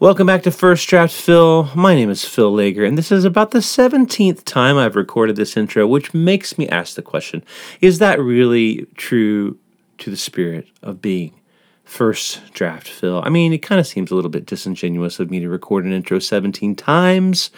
Welcome 0.00 0.26
back 0.26 0.44
to 0.44 0.50
First 0.50 0.88
Draft 0.88 1.12
Phil. 1.12 1.68
My 1.74 1.94
name 1.94 2.08
is 2.08 2.24
Phil 2.24 2.50
Laeger, 2.50 2.88
and 2.88 2.96
this 2.96 3.12
is 3.12 3.26
about 3.26 3.50
the 3.50 3.58
17th 3.58 4.44
time 4.44 4.78
I've 4.78 4.96
recorded 4.96 5.36
this 5.36 5.58
intro, 5.58 5.86
which 5.86 6.14
makes 6.14 6.56
me 6.56 6.66
ask 6.70 6.94
the 6.94 7.02
question 7.02 7.44
Is 7.82 7.98
that 7.98 8.18
really 8.18 8.86
true 8.96 9.58
to 9.98 10.08
the 10.08 10.16
spirit 10.16 10.68
of 10.82 11.02
being 11.02 11.38
First 11.84 12.40
Draft 12.54 12.88
Phil? 12.88 13.20
I 13.22 13.28
mean, 13.28 13.52
it 13.52 13.58
kind 13.58 13.78
of 13.78 13.86
seems 13.86 14.10
a 14.10 14.14
little 14.14 14.30
bit 14.30 14.46
disingenuous 14.46 15.20
of 15.20 15.30
me 15.30 15.38
to 15.40 15.50
record 15.50 15.84
an 15.84 15.92
intro 15.92 16.18
17 16.18 16.76
times. 16.76 17.50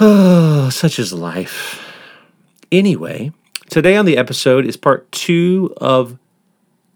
Oh, 0.00 0.68
such 0.72 0.98
is 0.98 1.12
life. 1.12 1.80
Anyway, 2.72 3.30
today 3.70 3.94
on 3.94 4.04
the 4.04 4.16
episode 4.16 4.66
is 4.66 4.76
part 4.76 5.12
two 5.12 5.72
of 5.76 6.18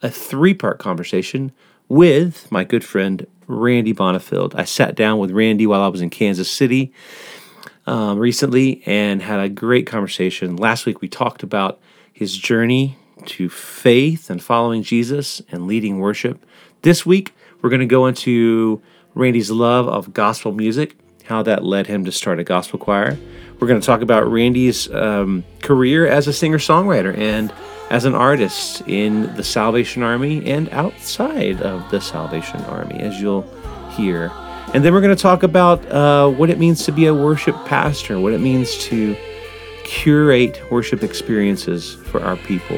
a 0.03 0.11
three 0.11 0.55
part 0.55 0.81
conversation 0.81 1.53
with 1.89 2.51
my 2.51 2.65
good 2.65 2.83
friend 2.83 3.25
Randy 3.49 3.95
Bonifield. 3.95 4.55
I 4.55 4.65
sat 4.65 4.95
down 4.95 5.19
with 5.19 5.33
Randy 5.33 5.67
while 5.67 5.81
I 5.81 5.89
was 5.89 6.01
in 6.01 6.11
Kansas 6.11 6.51
City 6.51 6.93
um, 7.87 8.19
recently 8.19 8.83
and 8.87 9.21
had 9.23 9.41
a 9.41 9.49
great 9.49 9.87
conversation. 9.87 10.57
Last 10.57 10.87
week 10.87 11.01
we 11.01 11.09
talked 11.09 11.43
about 11.43 11.81
his 12.13 12.37
journey 12.37 12.97
to 13.27 13.49
faith 13.49 14.31
and 14.31 14.43
following 14.43 14.83
Jesus 14.83 15.43
and 15.51 15.67
leading 15.67 15.99
worship. 15.99 16.45
This 16.83 17.05
week 17.05 17.35
we're 17.63 17.71
going 17.71 17.81
to 17.81 17.87
go 17.87 18.07
into 18.07 18.83
Randy's 19.15 19.51
love 19.51 19.89
of 19.89 20.13
gospel 20.13 20.53
music, 20.53 20.97
how 21.25 21.43
that 21.43 21.65
led 21.65 21.87
him 21.87 22.05
to 22.05 22.13
start 22.13 22.39
a 22.39 22.45
gospel 22.45 22.79
choir. 22.79 23.19
We're 23.59 23.67
going 23.67 23.81
to 23.81 23.87
talk 23.87 24.03
about 24.03 24.31
Randy's 24.31 24.93
um, 24.93 25.43
career 25.63 26.07
as 26.07 26.29
a 26.29 26.33
singer 26.33 26.59
songwriter 26.59 27.17
and 27.17 27.53
as 27.91 28.05
an 28.05 28.15
artist 28.15 28.83
in 28.87 29.35
the 29.37 29.43
Salvation 29.43 30.03
Army 30.03 30.45
and 30.47 30.69
outside 30.71 31.63
of 31.63 31.91
the 31.91 32.01
Salvation 32.01 32.61
Army, 32.65 33.01
as 33.01 33.21
you'll 33.21 33.47
hear. 33.91 34.31
And 34.75 34.85
then 34.85 34.93
we're 34.93 35.01
going 35.01 35.17
to 35.17 35.23
talk 35.23 35.43
about 35.43 35.85
uh, 35.91 36.29
what 36.29 36.51
it 36.51 36.59
means 36.59 36.85
to 36.85 36.93
be 36.93 37.07
a 37.07 37.15
worship 37.15 37.57
pastor, 37.65 38.21
what 38.21 38.35
it 38.35 38.41
means 38.41 38.77
to 38.85 39.17
curate 39.85 40.61
worship 40.71 41.03
experiences 41.03 41.95
for 41.95 42.21
our 42.23 42.37
people. 42.37 42.77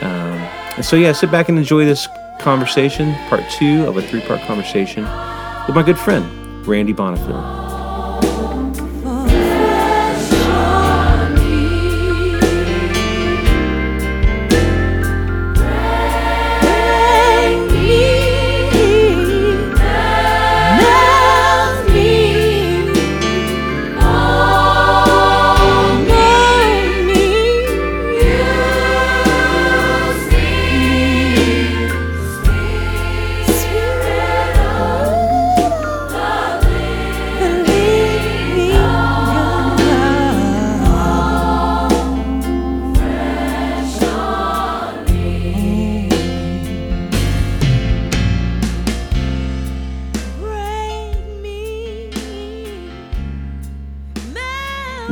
Um, 0.00 0.38
and 0.76 0.84
so, 0.84 0.94
yeah, 0.94 1.12
sit 1.12 1.32
back 1.32 1.48
and 1.48 1.58
enjoy 1.58 1.84
this 1.84 2.06
conversation, 2.40 3.14
part 3.28 3.42
two 3.50 3.84
of 3.86 3.96
a 3.96 4.02
three 4.02 4.20
part 4.20 4.40
conversation 4.42 5.02
with 5.66 5.74
my 5.74 5.82
good 5.82 5.98
friend, 5.98 6.24
Randy 6.66 6.94
Bonifield. 6.94 7.63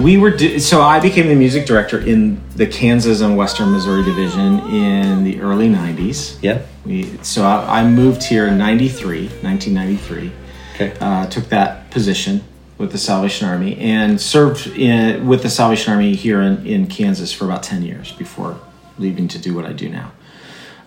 We 0.02 0.18
were 0.18 0.36
so 0.58 0.82
I 0.82 1.00
became 1.00 1.28
the 1.28 1.34
music 1.34 1.66
director 1.66 1.98
in 1.98 2.42
the 2.56 2.66
Kansas 2.66 3.20
and 3.20 3.36
Western 3.36 3.70
Missouri 3.70 4.04
division 4.04 4.58
in 4.74 5.24
the 5.24 5.40
early 5.40 5.68
90s. 5.68 6.42
Yep. 6.42 6.66
We 6.84 7.16
so 7.22 7.44
I, 7.44 7.80
I 7.80 7.88
moved 7.88 8.24
here 8.24 8.46
in 8.48 8.58
93, 8.58 9.28
1993. 9.28 10.32
Okay. 10.74 10.96
Uh, 11.00 11.26
took 11.26 11.48
that 11.50 11.90
position 11.90 12.42
with 12.78 12.90
the 12.90 12.98
Salvation 12.98 13.48
Army 13.48 13.78
and 13.78 14.20
served 14.20 14.66
in, 14.66 15.28
with 15.28 15.42
the 15.42 15.50
Salvation 15.50 15.92
Army 15.92 16.14
here 16.14 16.40
in, 16.42 16.66
in 16.66 16.86
Kansas 16.86 17.32
for 17.32 17.44
about 17.44 17.62
10 17.62 17.82
years 17.82 18.10
before 18.12 18.58
leaving 18.98 19.28
to 19.28 19.38
do 19.38 19.54
what 19.54 19.64
I 19.64 19.72
do 19.72 19.88
now. 19.88 20.12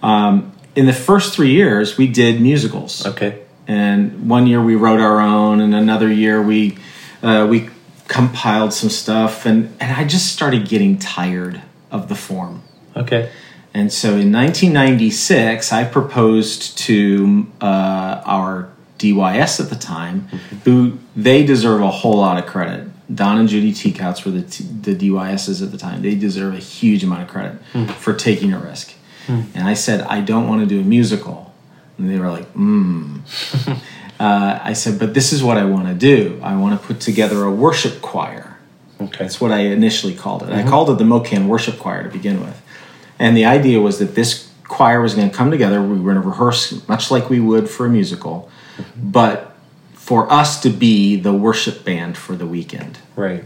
Um, 0.03 0.51
in 0.75 0.87
the 0.87 0.93
first 0.93 1.33
three 1.33 1.51
years, 1.51 1.97
we 1.97 2.07
did 2.07 2.41
musicals. 2.41 3.05
Okay. 3.05 3.43
And 3.67 4.29
one 4.29 4.45
year 4.45 4.61
we 4.61 4.75
wrote 4.75 4.99
our 4.99 5.21
own, 5.21 5.61
and 5.61 5.73
another 5.73 6.11
year 6.11 6.41
we 6.41 6.77
uh, 7.23 7.47
we 7.49 7.69
compiled 8.15 8.73
some 8.73 8.89
stuff, 8.89 9.45
and 9.45 9.75
and 9.79 9.91
I 9.91 10.05
just 10.05 10.31
started 10.31 10.67
getting 10.67 10.97
tired 10.97 11.61
of 11.91 12.07
the 12.07 12.15
form. 12.15 12.63
Okay. 12.95 13.29
And 13.73 13.91
so 13.91 14.11
in 14.11 14.31
1996, 14.31 15.73
I 15.73 15.83
proposed 15.83 16.77
to 16.77 17.45
uh, 17.59 18.21
our 18.25 18.69
DYS 18.99 19.59
at 19.59 19.69
the 19.69 19.75
time, 19.75 20.21
who 20.63 20.97
they 21.13 21.45
deserve 21.45 21.81
a 21.81 21.91
whole 21.91 22.15
lot 22.15 22.37
of 22.37 22.45
credit. 22.45 22.87
Don 23.13 23.37
and 23.37 23.49
Judy 23.49 23.73
Teakouts 23.73 24.23
were 24.23 24.31
the, 24.31 24.43
t- 24.43 24.63
the 24.63 24.95
DYSs 24.95 25.61
at 25.61 25.71
the 25.73 25.77
time. 25.77 26.01
They 26.01 26.15
deserve 26.15 26.53
a 26.53 26.59
huge 26.59 27.03
amount 27.03 27.23
of 27.23 27.27
credit 27.27 27.61
for 27.97 28.13
taking 28.13 28.53
a 28.53 28.59
risk. 28.59 28.93
And 29.27 29.67
I 29.67 29.73
said, 29.73 30.01
I 30.01 30.21
don't 30.21 30.47
want 30.47 30.61
to 30.61 30.67
do 30.67 30.79
a 30.79 30.83
musical. 30.83 31.53
And 31.97 32.09
they 32.09 32.17
were 32.17 32.31
like, 32.31 32.47
hmm. 32.51 33.19
uh, 34.19 34.59
I 34.63 34.73
said, 34.73 34.99
but 34.99 35.13
this 35.13 35.33
is 35.33 35.43
what 35.43 35.57
I 35.57 35.65
want 35.65 35.87
to 35.87 35.93
do. 35.93 36.39
I 36.41 36.55
want 36.55 36.79
to 36.79 36.87
put 36.87 37.01
together 37.01 37.43
a 37.43 37.51
worship 37.51 38.01
choir. 38.01 38.57
Okay. 38.99 39.17
That's 39.19 39.41
what 39.41 39.51
I 39.51 39.59
initially 39.59 40.15
called 40.15 40.43
it. 40.43 40.49
I 40.49 40.63
called 40.63 40.89
it 40.89 40.97
the 40.97 41.03
MoKan 41.03 41.47
Worship 41.47 41.77
Choir 41.77 42.03
to 42.03 42.09
begin 42.09 42.39
with. 42.39 42.61
And 43.19 43.35
the 43.35 43.45
idea 43.45 43.81
was 43.81 43.99
that 43.99 44.15
this 44.15 44.49
choir 44.63 45.01
was 45.01 45.15
going 45.15 45.29
to 45.29 45.35
come 45.35 45.51
together. 45.51 45.81
We 45.81 45.99
were 45.99 46.13
going 46.13 46.21
to 46.21 46.27
rehearse 46.27 46.87
much 46.87 47.11
like 47.11 47.29
we 47.29 47.39
would 47.41 47.69
for 47.69 47.85
a 47.85 47.89
musical, 47.89 48.49
but 48.95 49.53
for 49.93 50.31
us 50.31 50.61
to 50.61 50.69
be 50.69 51.17
the 51.17 51.33
worship 51.33 51.83
band 51.83 52.17
for 52.17 52.35
the 52.35 52.45
weekend. 52.45 52.99
Right. 53.15 53.43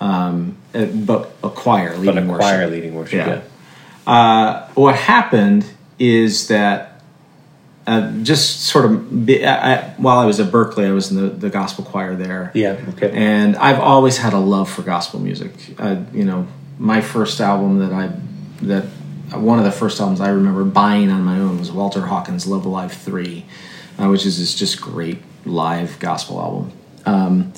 Um, 0.00 0.58
but 0.72 1.32
a 1.42 1.50
choir 1.50 1.96
leading 1.96 2.06
worship. 2.06 2.14
But 2.14 2.22
a 2.22 2.26
worship. 2.26 2.40
choir 2.40 2.66
leading 2.68 2.94
worship. 2.94 3.26
Yeah. 3.26 3.42
Yeah. 4.06 4.12
Uh, 4.12 4.68
what 4.74 4.94
happened 4.94 5.66
is 5.98 6.48
that 6.48 6.87
uh, 7.88 8.12
just 8.22 8.64
sort 8.64 8.84
of 8.84 9.24
be, 9.24 9.46
I, 9.46 9.94
while 9.94 10.18
I 10.18 10.26
was 10.26 10.40
at 10.40 10.52
Berklee, 10.52 10.86
I 10.86 10.92
was 10.92 11.10
in 11.10 11.16
the, 11.16 11.30
the 11.30 11.48
gospel 11.48 11.84
choir 11.84 12.14
there. 12.14 12.50
Yeah. 12.52 12.78
Okay. 12.90 13.10
And 13.12 13.56
I've 13.56 13.80
always 13.80 14.18
had 14.18 14.34
a 14.34 14.38
love 14.38 14.70
for 14.70 14.82
gospel 14.82 15.20
music. 15.20 15.52
Uh, 15.78 16.02
you 16.12 16.26
know, 16.26 16.46
my 16.78 17.00
first 17.00 17.40
album 17.40 17.78
that 17.78 17.92
I 17.92 18.12
that 18.66 18.84
one 19.34 19.58
of 19.58 19.64
the 19.64 19.72
first 19.72 20.00
albums 20.00 20.20
I 20.20 20.28
remember 20.28 20.64
buying 20.64 21.10
on 21.10 21.24
my 21.24 21.38
own 21.38 21.58
was 21.58 21.72
Walter 21.72 22.02
Hawkins' 22.02 22.46
"Love 22.46 22.66
Alive 22.66 22.92
3, 22.92 23.46
uh, 23.98 24.08
which 24.08 24.26
is 24.26 24.38
this 24.38 24.54
just 24.54 24.82
great 24.82 25.22
live 25.46 25.98
gospel 25.98 26.40
album. 26.40 26.72
Um, 27.06 27.52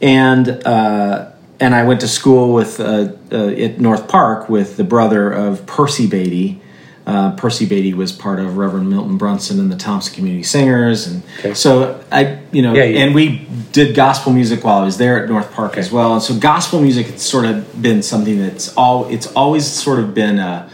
and 0.00 0.48
uh, 0.64 1.32
and 1.58 1.74
I 1.74 1.82
went 1.82 2.00
to 2.02 2.08
school 2.08 2.54
with 2.54 2.78
uh, 2.78 3.12
uh, 3.32 3.48
at 3.48 3.80
North 3.80 4.06
Park 4.06 4.48
with 4.48 4.76
the 4.76 4.84
brother 4.84 5.32
of 5.32 5.66
Percy 5.66 6.06
Bady. 6.06 6.60
Uh, 7.06 7.32
Percy 7.36 7.66
Bady 7.66 7.92
was 7.94 8.12
part 8.12 8.38
of 8.40 8.56
Reverend 8.56 8.88
Milton 8.88 9.18
Brunson 9.18 9.60
and 9.60 9.70
the 9.70 9.76
Thompson 9.76 10.14
Community 10.14 10.42
Singers, 10.42 11.06
and 11.06 11.22
Okay. 11.38 11.52
so 11.52 12.02
I, 12.10 12.38
you 12.50 12.62
know, 12.62 12.72
Yeah, 12.74 12.84
yeah. 12.84 13.00
and 13.04 13.14
we 13.14 13.46
did 13.72 13.94
gospel 13.94 14.32
music 14.32 14.64
while 14.64 14.78
I 14.78 14.84
was 14.84 14.96
there 14.96 15.22
at 15.22 15.28
North 15.28 15.52
Park 15.52 15.76
as 15.76 15.92
well. 15.92 16.14
And 16.14 16.22
so 16.22 16.34
gospel 16.34 16.80
music 16.80 17.08
has 17.08 17.20
sort 17.20 17.44
of 17.44 17.82
been 17.82 18.02
something 18.02 18.38
that's 18.38 18.74
all 18.74 19.04
it's 19.10 19.26
always 19.34 19.66
sort 19.66 19.98
of 19.98 20.14
been 20.14 20.38
a, 20.38 20.70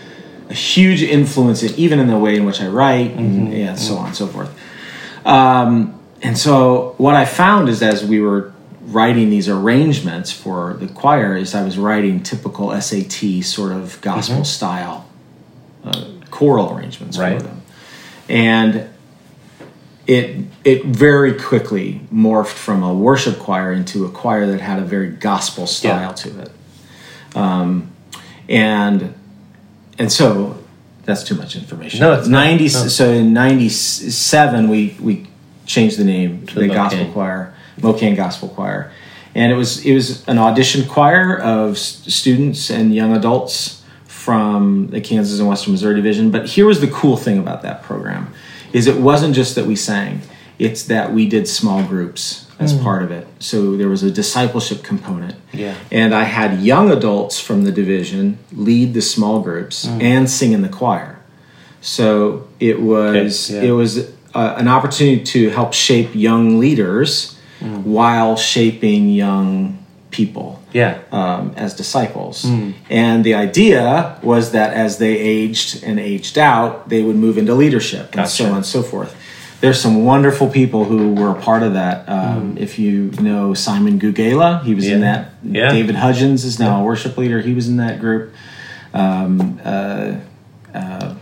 a 0.49 0.55
huge 0.55 1.03
influence, 1.03 1.65
in, 1.65 1.75
even 1.75 1.99
in 1.99 2.06
the 2.06 2.19
way 2.19 2.37
in 2.37 2.44
which 2.44 2.61
I 2.61 2.69
write, 2.69 3.11
Mm-hmm. 3.17 3.47
and 3.47 3.53
yeah, 3.53 3.75
so 3.75 3.97
on 3.97 4.06
and 4.06 4.15
so 4.17 4.29
forth. 4.29 4.50
Um, 5.26 5.99
and 6.23 6.38
so 6.38 6.94
what 6.99 7.15
I 7.17 7.25
found 7.25 7.69
is 7.69 7.83
as 7.83 8.05
we 8.05 8.21
were 8.21 8.53
writing 8.83 9.31
these 9.31 9.49
arrangements 9.49 10.31
for 10.31 10.75
the 10.75 10.87
choir, 10.87 11.37
is 11.37 11.55
I 11.56 11.65
was 11.65 11.76
writing 11.76 12.23
typical 12.23 12.71
SAT 12.81 13.43
sort 13.44 13.73
of 13.73 14.00
gospel 14.00 14.44
style 14.44 15.06
uh, 15.85 16.05
choral 16.31 16.73
arrangements 16.75 17.19
Right. 17.19 17.37
for 17.37 17.43
them, 17.49 17.62
and 18.29 18.85
it 20.06 20.37
it 20.65 20.85
very 20.87 21.35
quickly 21.35 22.00
morphed 22.12 22.49
from 22.49 22.82
a 22.82 22.93
worship 22.93 23.38
choir 23.38 23.73
into 23.73 24.05
a 24.05 24.09
choir 24.09 24.47
that 24.47 24.61
had 24.61 24.79
a 24.79 24.85
very 24.85 25.11
gospel 25.11 25.67
style 25.67 26.09
Yeah. 26.11 26.12
to 26.12 26.41
it, 26.41 26.50
um, 27.37 27.88
and 28.49 29.15
and 29.99 30.11
so 30.12 30.56
that's 31.05 31.23
too 31.25 31.35
much 31.35 31.56
information. 31.56 32.00
No, 32.00 32.12
it's 32.15 32.29
ninety. 32.29 32.65
No. 32.65 32.88
So 32.88 33.11
in 33.11 33.33
ninety 33.33 33.69
seven, 33.69 34.69
we 34.69 34.97
we 35.00 35.26
changed 35.67 35.99
the 35.99 36.05
name 36.05 36.47
to 36.49 36.55
the 36.55 36.61
the, 36.62 36.69
gospel 36.69 37.05
MoKan. 37.05 37.12
choir, 37.12 37.55
MoKan 37.81 38.17
Gospel 38.17 38.49
Choir, 38.49 38.91
and 39.35 39.53
it 39.53 39.55
was 39.56 39.85
it 39.85 39.94
was 39.94 40.26
an 40.26 40.38
audition 40.38 40.87
choir 40.88 41.38
of 41.38 41.79
students 41.79 42.71
and 42.71 42.94
young 42.94 43.15
adults 43.17 43.80
from 44.20 44.88
the 44.88 45.00
Kansas 45.00 45.38
and 45.38 45.49
Western 45.49 45.72
Missouri 45.72 45.94
division. 45.94 46.31
But 46.31 46.46
here 46.46 46.67
was 46.67 46.81
the 46.82 46.88
cool 46.88 47.17
thing 47.17 47.38
about 47.38 47.62
that 47.62 47.82
program, 47.82 48.32
is 48.72 48.87
it 48.87 48.99
wasn't 48.99 49.34
just 49.34 49.55
that 49.55 49.64
we 49.64 49.76
sang. 49.76 50.20
it's 50.58 50.82
that 50.82 51.14
we 51.14 51.26
did 51.26 51.49
small 51.49 51.82
groups 51.82 52.46
as 52.58 52.72
hmm. 52.75 52.82
part 52.82 53.02
of 53.02 53.11
it. 53.11 53.26
So 53.38 53.78
there 53.78 53.88
was 53.88 54.02
a 54.02 54.11
discipleship 54.11 54.82
component. 54.82 55.37
Yeah. 55.55 55.75
And 55.90 56.14
I 56.14 56.25
had 56.25 56.61
young 56.61 56.90
adults 56.90 57.40
from 57.40 57.64
the 57.64 57.72
division 57.72 58.38
lead 58.52 58.93
the 58.93 59.00
small 59.00 59.40
groups 59.40 59.87
hmm. 59.87 59.99
and 60.02 60.28
sing 60.28 60.52
in 60.52 60.61
the 60.61 60.69
choir. 60.69 61.19
So 61.81 62.46
it 62.61 62.82
was 62.82 63.50
Okay, 63.50 63.64
yeah. 63.64 63.70
it 63.70 63.73
was 63.73 64.11
uh, 64.34 64.55
an 64.58 64.69
opportunity 64.69 65.25
to 65.25 65.49
help 65.49 65.73
shape 65.73 66.11
young 66.14 66.58
leaders 66.58 67.38
hmm. 67.61 67.82
while 67.90 68.37
shaping 68.37 69.08
young 69.08 69.80
people 70.11 70.61
Yeah. 70.73 70.99
um, 71.12 71.53
as 71.57 71.75
disciples. 71.75 72.43
Hmm. 72.45 72.71
And 72.91 73.25
the 73.25 73.35
idea 73.35 74.17
was 74.23 74.51
that 74.53 74.73
as 74.75 74.99
they 74.99 75.17
aged 75.19 75.85
and 75.85 75.99
aged 76.01 76.37
out, 76.39 76.89
they 76.89 77.03
would 77.03 77.17
move 77.17 77.39
into 77.39 77.55
leadership 77.55 78.17
and 78.17 78.29
so 78.29 78.47
on 78.47 78.57
and 78.57 78.67
so 78.67 78.83
forth. 78.83 79.15
There's 79.61 79.79
some 79.81 80.05
wonderful 80.05 80.49
people 80.49 80.85
who 80.87 81.12
were 81.15 81.31
a 81.31 81.41
part 81.41 81.62
of 81.62 81.75
that. 81.75 82.09
Um, 82.09 82.57
If 82.59 82.79
you 82.79 83.11
know 83.21 83.55
Simon 83.55 83.99
Gugela, 84.01 84.62
he 84.65 84.75
was 84.75 84.87
in 84.87 84.97
Hmm. 84.99 85.01
That. 85.03 85.31
Yeah. 85.45 85.71
David 85.73 85.95
Hudgens 85.97 86.45
is 86.45 86.59
now 86.59 86.81
a 86.81 86.85
worship 86.85 87.17
leader. 87.19 87.41
He 87.41 87.53
was 87.55 87.69
in 87.69 87.77
that 87.77 88.01
group. 88.01 88.33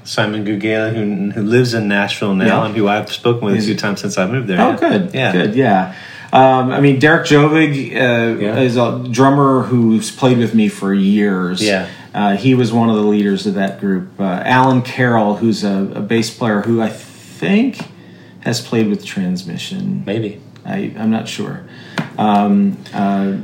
Simon 0.04 0.44
Gugela, 0.46 0.94
who, 0.94 1.30
who 1.32 1.42
lives 1.42 1.74
in 1.74 1.88
Nashville 1.88 2.34
now 2.34 2.46
Yeah. 2.46 2.66
and 2.66 2.76
who 2.76 2.88
I've 2.88 3.12
spoken 3.12 3.44
with 3.44 3.56
a 3.56 3.60
few 3.60 3.74
times 3.76 4.00
since 4.00 4.16
I 4.18 4.26
moved 4.26 4.48
there. 4.48 4.60
Oh, 4.60 4.70
yeah. 4.70 4.76
good. 4.76 5.10
Yeah. 5.14 5.32
Good. 5.32 5.54
Yeah. 5.54 5.94
Um, 6.32 6.70
I 6.72 6.80
mean, 6.80 6.98
Derek 6.98 7.26
Jovig 7.26 7.90
uh, 7.92 8.38
Yeah. 8.38 8.58
is 8.60 8.76
a 8.76 9.06
drummer 9.10 9.62
who's 9.62 10.10
played 10.10 10.38
with 10.38 10.54
me 10.54 10.68
for 10.68 10.92
years. 10.92 11.62
Yeah. 11.62 11.88
Uh, 12.14 12.36
he 12.36 12.54
was 12.54 12.72
one 12.72 12.90
of 12.90 12.96
the 12.96 13.02
leaders 13.02 13.46
of 13.46 13.54
that 13.54 13.80
group. 13.80 14.08
Uh, 14.20 14.42
Alan 14.44 14.82
Carroll, 14.82 15.36
who's 15.36 15.64
a, 15.64 15.90
a 15.94 16.00
bass 16.00 16.30
player 16.36 16.62
who 16.62 16.82
I 16.82 16.88
think 16.88 17.80
has 18.40 18.60
played 18.60 18.88
with 18.88 19.04
Transmission. 19.04 20.02
Maybe. 20.04 20.40
I, 20.64 20.92
I'm 20.98 21.10
not 21.10 21.28
sure. 21.28 21.64
Um, 22.18 22.76
uh, 22.92 23.36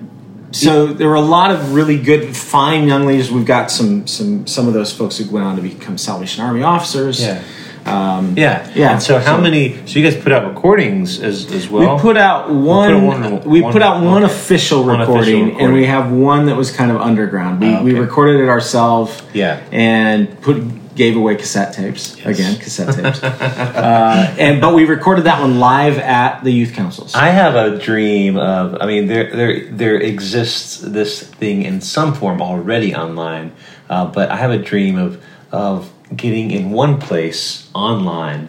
so 0.51 0.87
there 0.87 1.09
were 1.09 1.15
a 1.15 1.21
lot 1.21 1.51
of 1.51 1.75
really 1.75 1.99
good, 1.99 2.37
fine 2.37 2.87
young 2.87 3.07
leaders. 3.07 3.31
We've 3.31 3.47
got 3.47 3.71
some 3.71 4.07
some 4.07 4.47
some 4.47 4.69
of 4.69 4.75
those 4.75 4.93
folks 4.93 5.19
who 5.19 5.29
went 5.31 5.45
on 5.45 5.57
to 5.57 5.63
become 5.63 5.99
Salvation 5.99 6.45
Army 6.45 6.63
officers. 6.63 7.21
Yeah. 7.21 7.43
Yeah. 7.87 8.71
yeah, 8.75 8.93
And 8.93 9.03
so 9.03 9.19
how 9.19 9.37
so- 9.37 9.41
many? 9.43 9.77
So 9.87 9.99
you 9.99 10.09
guys 10.09 10.21
put 10.21 10.33
out 10.33 10.47
recordings 10.47 11.21
as 11.21 11.51
as 11.53 11.69
well. 11.69 11.97
we 11.97 12.01
put 12.01 12.17
out 12.17 12.51
one. 12.51 13.07
one- 13.07 13.41
we 13.45 13.61
one- 13.63 13.73
put 13.73 13.83
out 13.83 14.03
one 14.03 14.25
okay. 14.25 14.33
official 14.33 14.85
One 14.85 15.01
official 15.01 15.17
recording, 15.17 15.61
and 15.61 15.73
we 15.73 15.87
have 15.87 16.11
one 16.11 16.47
that 16.47 16.57
was 16.57 16.71
kind 16.71 16.91
of 16.91 17.01
underground. 17.01 17.61
We, 17.61 17.75
Ah, 17.75 17.83
we 17.83 17.95
recorded 17.95 18.41
it 18.41 18.49
ourselves. 18.49 19.23
Yeah. 19.33 19.61
and 19.73 20.41
put 20.41 20.63
gave 20.95 21.17
away 21.17 21.35
cassette 21.35 21.73
tapes 21.75 22.15
again, 22.25 22.55
cassette 22.57 22.95
tapes. 22.95 23.21
uh, 23.25 24.35
and 24.39 24.61
but 24.61 24.75
we 24.75 24.85
recorded 24.85 25.25
that 25.25 25.41
one 25.41 25.59
live 25.59 25.99
at 25.99 26.45
the 26.45 26.53
youth 26.53 26.73
councils. 26.73 27.15
I 27.17 27.31
have 27.31 27.55
a 27.57 27.79
dream 27.79 28.37
of. 28.37 28.77
I 28.81 28.87
mean, 28.87 29.07
there 29.07 29.29
there 29.35 29.67
there 29.71 29.97
exists 29.97 30.79
this 30.79 31.23
thing 31.23 31.63
in 31.65 31.81
some 31.81 32.15
form 32.15 32.41
already 32.41 32.95
online, 32.95 33.53
uh, 33.91 34.07
but 34.07 34.31
I 34.31 34.37
have 34.37 34.53
a 34.53 34.59
dream 34.59 34.97
of 34.97 35.21
of 35.51 35.91
getting 36.17 36.51
in 36.51 36.71
one 36.71 37.01
place 37.01 37.71
online 37.75 38.49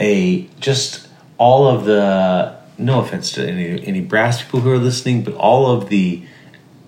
a 0.00 0.48
just 0.60 1.08
all 1.38 1.66
of 1.66 1.84
the. 1.84 2.56
No 2.80 3.00
offense 3.00 3.32
to 3.32 3.44
any 3.44 3.84
any 3.84 4.00
brass 4.00 4.40
people 4.42 4.60
who 4.60 4.70
are 4.70 4.78
listening, 4.78 5.24
but 5.24 5.34
all 5.34 5.68
of 5.68 5.88
the 5.88 6.22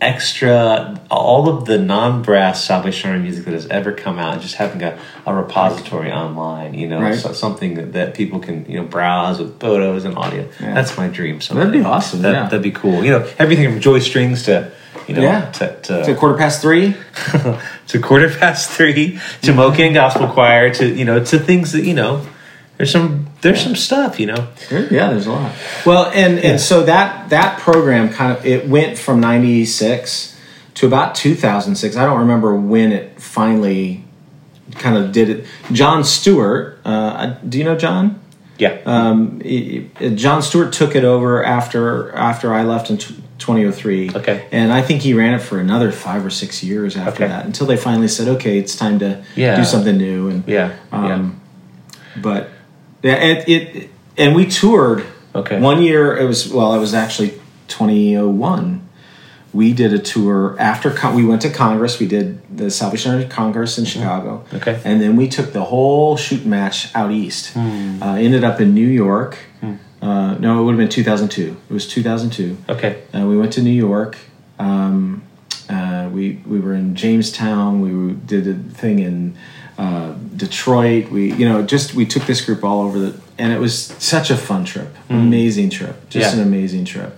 extra 0.01 0.99
all 1.11 1.49
of 1.49 1.67
the 1.67 1.79
non-brass 1.79 2.65
salvation 2.65 3.11
army 3.11 3.23
music 3.25 3.45
that 3.45 3.53
has 3.53 3.67
ever 3.67 3.93
come 3.93 4.19
out 4.19 4.33
and 4.33 4.41
just 4.41 4.55
having 4.55 4.83
a, 4.83 4.99
a 5.27 5.35
repository 5.35 6.11
online 6.11 6.73
you 6.73 6.89
know 6.89 7.01
Right. 7.03 7.19
so- 7.19 7.33
something 7.35 7.75
that, 7.75 7.93
that 7.93 8.15
people 8.15 8.39
can 8.41 8.65
you 8.65 8.79
know 8.81 8.87
browse 8.87 9.39
with 9.39 9.61
photos 9.61 10.07
and 10.07 10.17
audio 10.17 10.49
Yeah. 10.59 10.73
that's 10.73 10.97
my 10.97 11.09
dream 11.09 11.43
so 11.43 11.55
That'd 11.55 11.73
be 11.73 11.83
awesome, 11.83 12.23
that, 12.23 12.33
yeah. 12.33 12.43
that'd 12.45 12.63
be 12.63 12.71
cool 12.71 13.05
you 13.05 13.11
know 13.11 13.29
everything 13.39 13.71
from 13.71 13.81
joy 13.81 13.99
strings 13.99 14.45
to 14.45 14.73
you 15.07 15.15
know 15.17 15.23
Yeah. 15.23 15.51
to, 15.51 16.01
a 16.01 16.05
to, 16.07 16.15
quarter 16.15 16.37
past 16.39 16.63
three. 16.63 16.97
to 17.91 18.01
quarter 18.01 18.29
past 18.31 18.71
three 18.77 19.19
to 19.43 19.53
MoKan 19.53 19.95
Gospel 19.95 20.29
Choir 20.29 20.73
to 20.75 20.89
you 20.89 21.05
know 21.05 21.25
to 21.25 21.39
things 21.39 21.73
that 21.73 21.85
you 21.85 21.95
know 21.95 22.27
there's 22.77 22.91
some 22.91 23.29
there's 23.43 23.61
some 23.63 23.77
stuff 23.77 24.19
you 24.19 24.27
know 24.27 24.49
Yeah, 24.71 25.11
there's 25.11 25.27
a 25.27 25.33
lot. 25.33 25.53
Well, 25.87 26.07
and 26.15 26.39
and 26.39 26.61
so 26.61 26.83
that 26.85 27.29
that 27.31 27.59
program 27.61 28.11
kind 28.13 28.37
of 28.37 28.45
it 28.47 28.67
went 28.69 28.99
from 28.99 29.21
'96 29.21 30.37
to 30.75 30.87
about 30.87 31.15
2006. 31.15 31.97
I 31.97 32.05
don't 32.07 32.21
remember 32.21 32.55
when 32.57 32.93
it 32.93 33.21
finally 33.21 34.05
kind 34.73 34.97
of 34.97 35.13
did 35.13 35.29
it. 35.29 35.47
John 35.73 36.05
Stewart, 36.05 36.79
uh, 36.85 37.35
do 37.49 37.59
you 37.59 37.65
know 37.65 37.77
John? 37.77 38.21
yeah 38.59 38.77
Um, 38.87 39.41
it- 39.45 39.87
it- 40.01 40.17
John 40.17 40.43
Stewart 40.43 40.73
took 40.73 40.95
it 40.95 41.03
over 41.05 41.43
after 41.45 42.13
after 42.15 42.53
I 42.55 42.63
left 42.63 42.89
in 42.91 42.99
t- 42.99 43.17
2003. 43.41 44.11
Okay. 44.15 44.47
and 44.53 44.73
I 44.73 44.83
think 44.83 45.03
he 45.03 45.13
ran 45.15 45.35
it 45.35 45.41
for 45.43 45.59
another 45.59 45.91
five 45.91 46.25
or 46.25 46.31
six 46.31 46.63
years 46.63 46.97
after 46.97 47.25
Okay. 47.25 47.29
that 47.29 47.45
until 47.47 47.67
they 47.67 47.77
finally 47.77 48.09
said, 48.09 48.29
"Okay, 48.29 48.59
it's 48.59 48.77
time 48.77 48.99
to 49.01 49.23
Yeah. 49.35 49.57
do 49.57 49.65
something 49.65 49.97
new." 49.97 50.29
And 50.29 50.45
yeah 50.47 50.73
um, 50.93 51.41
but 52.17 52.51
yeah, 53.03 53.15
it, 53.17 53.49
it 53.49 53.91
and 54.17 54.35
we 54.35 54.47
toured. 54.47 55.05
Okay. 55.35 55.59
One 55.61 55.83
year 55.83 56.17
it 56.17 56.27
was 56.27 56.49
well, 56.53 56.75
it 56.75 56.79
was 56.79 56.95
actually 56.95 57.33
2001. 57.69 58.87
We 59.53 59.73
did 59.73 59.93
a 59.93 59.99
tour 59.99 60.55
after 60.61 60.91
con- 60.93 61.15
we 61.17 61.25
went 61.25 61.43
to 61.43 61.51
Congress. 61.51 61.99
We 61.99 62.07
did 62.07 62.39
the 62.57 62.71
Salvation 62.71 63.11
Army 63.13 63.27
Congress 63.27 63.79
in 63.79 63.85
Chicago. 63.85 64.45
Mm-hmm. 64.47 64.57
Okay. 64.57 64.81
And 64.85 65.01
then 65.03 65.17
we 65.17 65.29
took 65.29 65.53
the 65.53 65.65
whole 65.65 66.17
shoot 66.17 66.47
match 66.47 66.95
out 66.95 67.11
east. 67.11 67.53
Hmm. 67.55 68.01
Uh, 68.03 68.15
ended 68.15 68.45
up 68.45 68.61
in 68.61 68.75
New 68.75 68.87
York. 68.87 69.39
Uh, 70.03 70.35
no, 70.39 70.61
it 70.61 70.65
would 70.65 70.73
have 70.73 70.79
been 70.79 70.89
2002. 70.89 71.57
It 71.69 71.73
was 71.73 71.87
2002. 71.87 72.57
yeah 72.69 72.75
okay 72.75 73.03
Uh, 73.15 73.27
we 73.27 73.37
went 73.37 73.53
to 73.55 73.63
New 73.63 73.71
York. 73.89 74.17
Um, 74.59 75.23
uh, 75.69 76.09
we 76.13 76.41
we 76.47 76.59
were 76.59 76.75
in 76.75 76.95
Jamestown. 76.97 77.81
We 77.81 78.15
did 78.15 78.47
a 78.49 78.55
thing 78.55 78.99
in 78.99 79.37
uh, 79.79 80.13
Detroit. 80.37 81.11
We 81.11 81.33
you 81.33 81.49
know 81.49 81.63
just 81.63 81.95
we 81.95 82.05
took 82.07 82.25
this 82.25 82.41
group 82.45 82.65
all 82.65 82.81
over 82.83 82.99
the 82.99 83.21
and 83.39 83.53
it 83.53 83.61
was 83.61 83.75
such 83.99 84.31
a 84.31 84.37
fun 84.37 84.65
trip, 84.65 84.95
amazing 85.09 85.71
trip, 85.71 85.97
just 86.11 86.35
Yeah. 86.35 86.41
an 86.43 86.47
amazing 86.47 86.85
trip. 86.85 87.13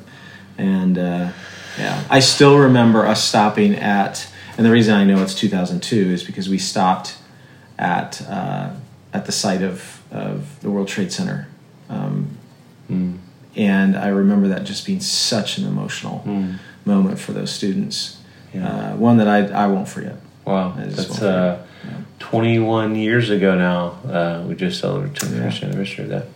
And 0.58 0.98
uh, 0.98 1.32
yeah, 1.78 2.04
I 2.10 2.20
still 2.20 2.58
remember 2.58 3.06
us 3.06 3.24
stopping 3.24 3.74
at, 3.74 4.28
and 4.56 4.64
the 4.66 4.70
reason 4.70 4.94
I 4.94 5.04
know 5.04 5.20
it's 5.22 5.34
2002 5.34 5.96
is 6.12 6.22
because 6.22 6.48
we 6.48 6.58
stopped 6.58 7.16
at 7.78 8.22
uh, 8.28 8.70
at 9.12 9.24
the 9.26 9.32
site 9.32 9.62
of 9.62 10.00
of 10.12 10.60
the 10.60 10.70
World 10.70 10.88
Trade 10.88 11.10
Center. 11.12 11.48
Um, 11.88 12.36
and 13.56 13.96
I 13.96 14.08
remember 14.08 14.48
that 14.48 14.64
just 14.64 14.86
being 14.86 15.00
such 15.00 15.58
an 15.58 15.66
emotional 15.66 16.24
moment 16.84 17.18
for 17.18 17.32
those 17.32 17.50
students. 17.50 18.18
Yeah. 18.54 18.68
Uh, 18.68 18.96
one 18.96 19.16
that 19.18 19.28
I, 19.28 19.46
I 19.46 19.66
won't 19.66 19.88
forget. 19.88 20.16
Wow, 20.44 20.74
that's 20.76 21.22
uh, 21.22 21.64
21 22.18 22.96
years 22.96 23.30
ago 23.30 23.56
now. 23.56 24.10
Uh, 24.10 24.44
we 24.46 24.54
just 24.54 24.80
celebrated 24.80 25.16
the 25.28 25.42
first 25.42 25.62
anniversary 25.62 26.04
of 26.04 26.10
that. 26.10 26.26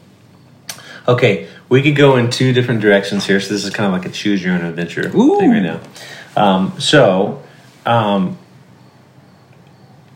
Okay, 1.08 1.48
we 1.68 1.82
could 1.82 1.96
go 1.96 2.16
in 2.16 2.30
two 2.30 2.52
different 2.52 2.80
directions 2.80 3.26
here. 3.26 3.40
So 3.40 3.52
this 3.52 3.64
is 3.64 3.70
kind 3.70 3.86
of 3.86 3.92
like 3.92 4.08
a 4.08 4.12
choose 4.12 4.42
your 4.42 4.54
own 4.54 4.64
adventure 4.64 5.08
Ooh. 5.14 5.38
thing 5.38 5.50
right 5.50 5.62
now. 5.62 5.80
Um, 6.36 6.78
so, 6.80 7.42
um, 7.84 8.38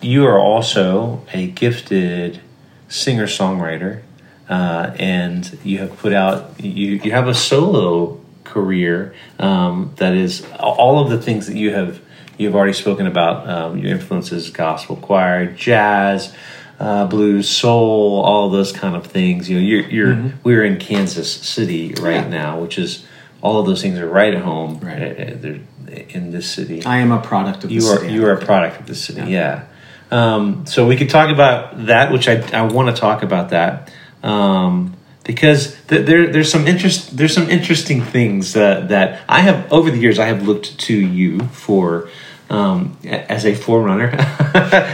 you 0.01 0.27
are 0.27 0.39
also 0.39 1.25
a 1.33 1.47
gifted 1.49 2.41
singer 2.89 3.27
songwriter, 3.27 4.03
uh, 4.51 4.95
and 4.99 5.59
you 5.65 5.79
have 5.79 5.97
put 5.97 6.13
out 6.13 6.63
you 6.63 6.97
you 7.05 7.13
have 7.13 7.29
a 7.29 7.35
solo 7.35 8.21
career 8.45 9.15
um, 9.39 9.93
that 9.97 10.13
is 10.15 10.45
all 10.59 10.99
of 11.03 11.09
the 11.11 11.23
things 11.23 11.47
that 11.47 11.57
you 11.57 11.73
have 11.73 12.01
you've 12.37 12.55
already 12.57 12.73
spoken 12.75 13.07
about. 13.07 13.49
Um, 13.49 13.79
your 13.79 13.93
influences: 13.93 14.51
gospel 14.51 14.97
choir, 14.97 15.47
jazz. 15.47 16.35
Uh, 16.81 17.07
blues, 17.07 17.47
soul, 17.47 18.23
all 18.25 18.49
those 18.49 18.73
kind 18.73 18.97
of 18.97 19.07
things. 19.07 19.51
You 19.51 19.57
know, 19.57 19.63
you're, 19.63 19.89
you're 19.91 20.33
we're 20.43 20.65
in 20.65 20.79
Kansas 20.79 21.31
City 21.31 21.93
right 22.01 22.25
Yeah. 22.25 22.29
now, 22.29 22.59
which 22.59 22.79
is 22.79 23.05
all 23.43 23.61
of 23.61 23.67
those 23.67 23.83
things 23.83 23.99
are 23.99 24.09
right 24.09 24.33
at 24.35 24.41
home. 24.43 24.81
Right. 24.81 25.03
uh, 25.03 25.23
uh, 25.23 25.37
they're 25.37 25.61
in 26.09 26.31
this 26.31 26.49
city 26.51 26.83
I 26.85 26.99
am 26.99 27.13
a 27.13 27.21
product 27.21 27.65
of 27.65 27.69
the 27.69 27.75
you 27.77 27.85
are 27.87 27.99
city. 27.99 28.15
you 28.15 28.25
are 28.25 28.33
a 28.33 28.43
product 28.43 28.81
of 28.81 28.87
the 28.87 28.95
city. 28.95 29.31
Yeah. 29.31 29.65
Um, 30.11 30.65
so 30.67 30.87
we 30.87 30.97
could 30.97 31.11
talk 31.11 31.31
about 31.31 31.87
that, 31.87 32.13
which 32.13 32.27
I, 32.29 32.41
I 32.59 32.63
want 32.63 32.95
to 32.95 32.99
talk 32.99 33.23
about 33.23 33.51
that 33.51 33.93
um, 34.23 34.97
because 35.25 35.77
th- 35.89 36.07
there 36.07 36.27
there's 36.33 36.51
some 36.51 36.67
interest 36.67 37.17
there's 37.17 37.35
some 37.35 37.49
interesting 37.49 38.03
things 38.03 38.53
that 38.55 38.89
that 38.89 39.23
I 39.29 39.41
have 39.41 39.73
over 39.73 39.91
the 39.91 39.99
years 39.99 40.19
I 40.19 40.27
have 40.27 40.47
looked 40.47 40.79
to 40.81 40.95
you 40.95 41.41
for. 41.49 42.09
Um, 42.53 42.99
as 43.05 43.47
a 43.47 43.55
forerunner, 43.55 44.09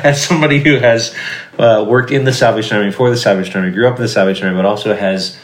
as 0.05 0.23
somebody 0.23 0.59
who 0.59 0.77
has 0.77 1.17
uh, 1.59 1.87
worked 1.89 2.11
in 2.11 2.25
the 2.25 2.33
Salvation 2.35 2.77
Army, 2.77 2.93
for 2.93 3.09
the 3.09 3.17
Salvation 3.17 3.59
Army, 3.59 3.73
grew 3.73 3.89
up 3.89 3.97
in 3.97 4.03
the 4.03 4.09
Salvation 4.09 4.47
Army, 4.47 4.59
but 4.59 4.67
also 4.67 4.95
has 4.95 5.39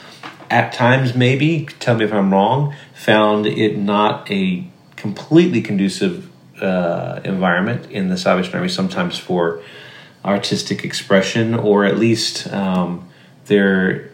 at 0.53 0.71
times 0.71 1.15
maybe 1.15 1.67
tell 1.81 1.97
me 1.97 2.05
if 2.05 2.13
i'm 2.13 2.31
wrong 2.31 2.75
found 2.95 3.47
it 3.47 3.79
not 3.79 4.31
a 4.31 4.65
completely 4.97 5.63
conducive 5.63 6.31
uh, 6.61 7.21
environment 7.25 7.91
in 7.91 8.09
the 8.09 8.19
salvation 8.19 8.55
army 8.55 8.69
sometimes 8.69 9.19
for 9.19 9.63
artistic 10.25 10.85
expression 10.85 11.55
or 11.55 11.85
at 11.87 11.99
least 11.99 12.53
um, 12.53 13.09
there 13.53 14.11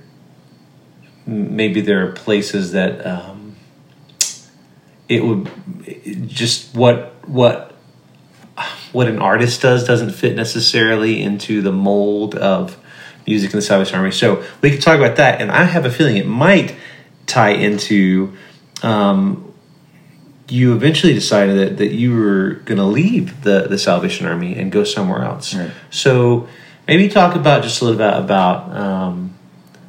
maybe 1.26 1.80
there 1.80 2.04
are 2.06 2.12
places 2.12 2.72
that 2.72 3.06
um, 3.06 3.54
it 5.08 5.24
would 5.24 5.48
just 6.26 6.74
what 6.74 7.14
what 7.28 7.74
what 8.92 9.06
an 9.06 9.18
artist 9.18 9.62
does 9.62 9.86
doesn't 9.86 10.10
fit 10.10 10.34
necessarily 10.34 11.22
into 11.22 11.62
the 11.62 11.70
mold 11.70 12.34
of 12.34 12.78
music 13.26 13.52
in 13.52 13.58
the 13.58 13.62
Salvation 13.62 13.96
Army. 13.96 14.10
So 14.10 14.42
we 14.62 14.70
could 14.70 14.80
talk 14.80 14.96
about 14.96 15.16
that, 15.16 15.40
and 15.40 15.50
I 15.50 15.64
have 15.64 15.84
a 15.84 15.90
feeling 15.90 16.16
it 16.16 16.26
might 16.26 16.74
tie 17.26 17.50
into. 17.50 18.32
Um, 18.82 19.44
you 20.50 20.74
eventually 20.74 21.12
decided 21.12 21.58
that, 21.58 21.76
that 21.76 21.92
you 21.92 22.16
were 22.16 22.54
going 22.64 22.78
to 22.78 22.84
leave 22.84 23.42
the, 23.42 23.66
the 23.68 23.76
Salvation 23.76 24.26
Army 24.26 24.56
and 24.56 24.72
go 24.72 24.82
somewhere 24.82 25.22
else. 25.22 25.54
Right. 25.54 25.70
So 25.90 26.48
maybe 26.88 27.08
talk 27.08 27.36
about 27.36 27.62
just 27.62 27.80
a 27.80 27.84
little 27.84 27.98
bit 27.98 28.18
about 28.24 28.74
um, 28.76 29.34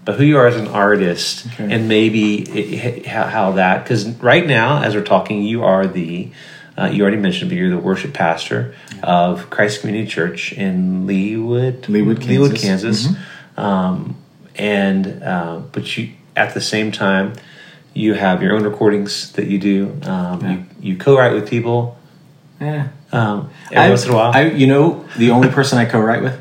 about 0.04 0.18
who 0.18 0.24
you 0.26 0.38
are 0.38 0.48
as 0.48 0.56
an 0.56 0.68
artist 0.68 1.48
Okay. 1.54 1.74
and 1.74 1.88
maybe 1.88 2.42
it, 2.42 3.06
how, 3.08 3.24
how 3.26 3.52
that 3.54 3.84
because 3.84 4.08
right 4.22 4.46
now 4.46 4.84
as 4.84 4.94
we're 4.96 5.04
talking 5.04 5.42
you 5.44 5.64
are 5.64 5.88
the 5.88 6.30
uh, 6.78 6.86
you 6.86 7.02
already 7.02 7.18
mentioned 7.18 7.50
but 7.50 7.58
you're 7.58 7.70
the 7.70 7.78
worship 7.78 8.14
pastor 8.14 8.74
of 9.04 9.50
Christ 9.50 9.82
Community 9.82 10.08
Church 10.10 10.54
in 10.54 11.06
Leawood 11.08 11.82
Leawood, 11.84 12.18
Leawood 12.20 12.56
Kansas. 12.60 13.08
Kansas 13.08 13.22
um, 13.58 14.16
and 14.56 15.24
uh, 15.24 15.60
but 15.72 15.98
you 15.98 16.12
at 16.36 16.54
the 16.54 16.62
same 16.62 16.92
time 16.92 17.34
you 17.94 18.14
have 18.14 18.42
your 18.44 18.54
own 18.56 18.64
recordings 18.64 19.32
that 19.34 19.48
you 19.48 19.58
do 19.58 20.00
um, 20.04 20.42
Yeah. 20.42 20.52
you, 20.52 20.66
you 20.82 20.98
co-write 20.98 21.34
with 21.34 21.50
people 21.50 21.98
Yeah. 22.62 22.88
um, 23.12 23.50
every 23.72 23.90
once 23.90 24.06
in 24.06 24.12
a 24.12 24.16
while 24.16 24.32
I, 24.34 24.44
you 24.44 24.68
know, 24.68 25.06
the 25.18 25.32
only 25.32 25.50
person 25.50 25.78
I 25.78 25.86
co-write 25.86 26.22
with 26.24 26.40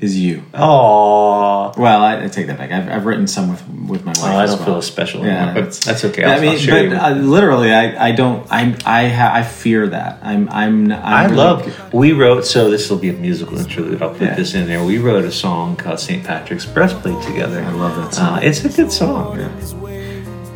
is 0.00 0.16
you. 0.18 0.42
Aww. 0.54 1.76
Well, 1.76 2.02
I, 2.02 2.24
I 2.24 2.28
take 2.28 2.46
that 2.46 2.56
back. 2.58 2.72
I've, 2.72 2.88
I've 2.88 3.04
written 3.06 3.26
some 3.26 3.50
with 3.50 3.62
with 3.90 4.04
my 4.04 4.12
wife. 4.12 4.18
Oh, 4.22 4.26
I 4.36 4.46
don't 4.46 4.56
well. 4.58 4.64
feel 4.66 4.76
as 4.76 4.86
special 4.86 5.24
Yeah, 5.24 5.46
anymore, 5.48 5.64
but 5.64 5.72
that's 5.74 6.04
okay. 6.06 6.24
I'll, 6.24 6.38
I 6.38 6.40
mean, 6.40 6.58
but 6.66 6.82
with- 6.88 6.92
uh, 6.98 7.10
literally, 7.10 7.72
I, 7.72 8.08
I 8.08 8.12
don't. 8.12 8.46
I'm 8.50 8.76
I 8.86 9.08
ha, 9.08 9.30
I 9.34 9.42
fear 9.42 9.88
that. 9.88 10.20
I'm 10.22 10.48
I'm. 10.48 10.90
I'm 10.92 11.02
I 11.02 11.24
really- 11.24 11.36
love. 11.36 11.92
We 11.94 12.12
wrote 12.12 12.44
so 12.46 12.70
this 12.70 12.88
will 12.88 12.98
be 12.98 13.08
a 13.10 13.12
musical 13.14 13.58
interlude. 13.58 14.02
I'll 14.02 14.10
put 14.10 14.22
Yeah. 14.22 14.34
this 14.34 14.54
in 14.54 14.66
there. 14.66 14.84
We 14.84 14.98
wrote 14.98 15.24
a 15.24 15.32
song 15.32 15.76
called 15.76 16.00
St. 16.00 16.24
Patrick's 16.24 16.66
Breastplate 16.66 17.22
together. 17.22 17.60
I 17.62 17.70
love 17.72 17.96
that 17.96 18.14
song. 18.14 18.38
Uh, 18.38 18.40
it's 18.42 18.64
a 18.64 18.68
good 18.68 18.90
song. 18.92 19.38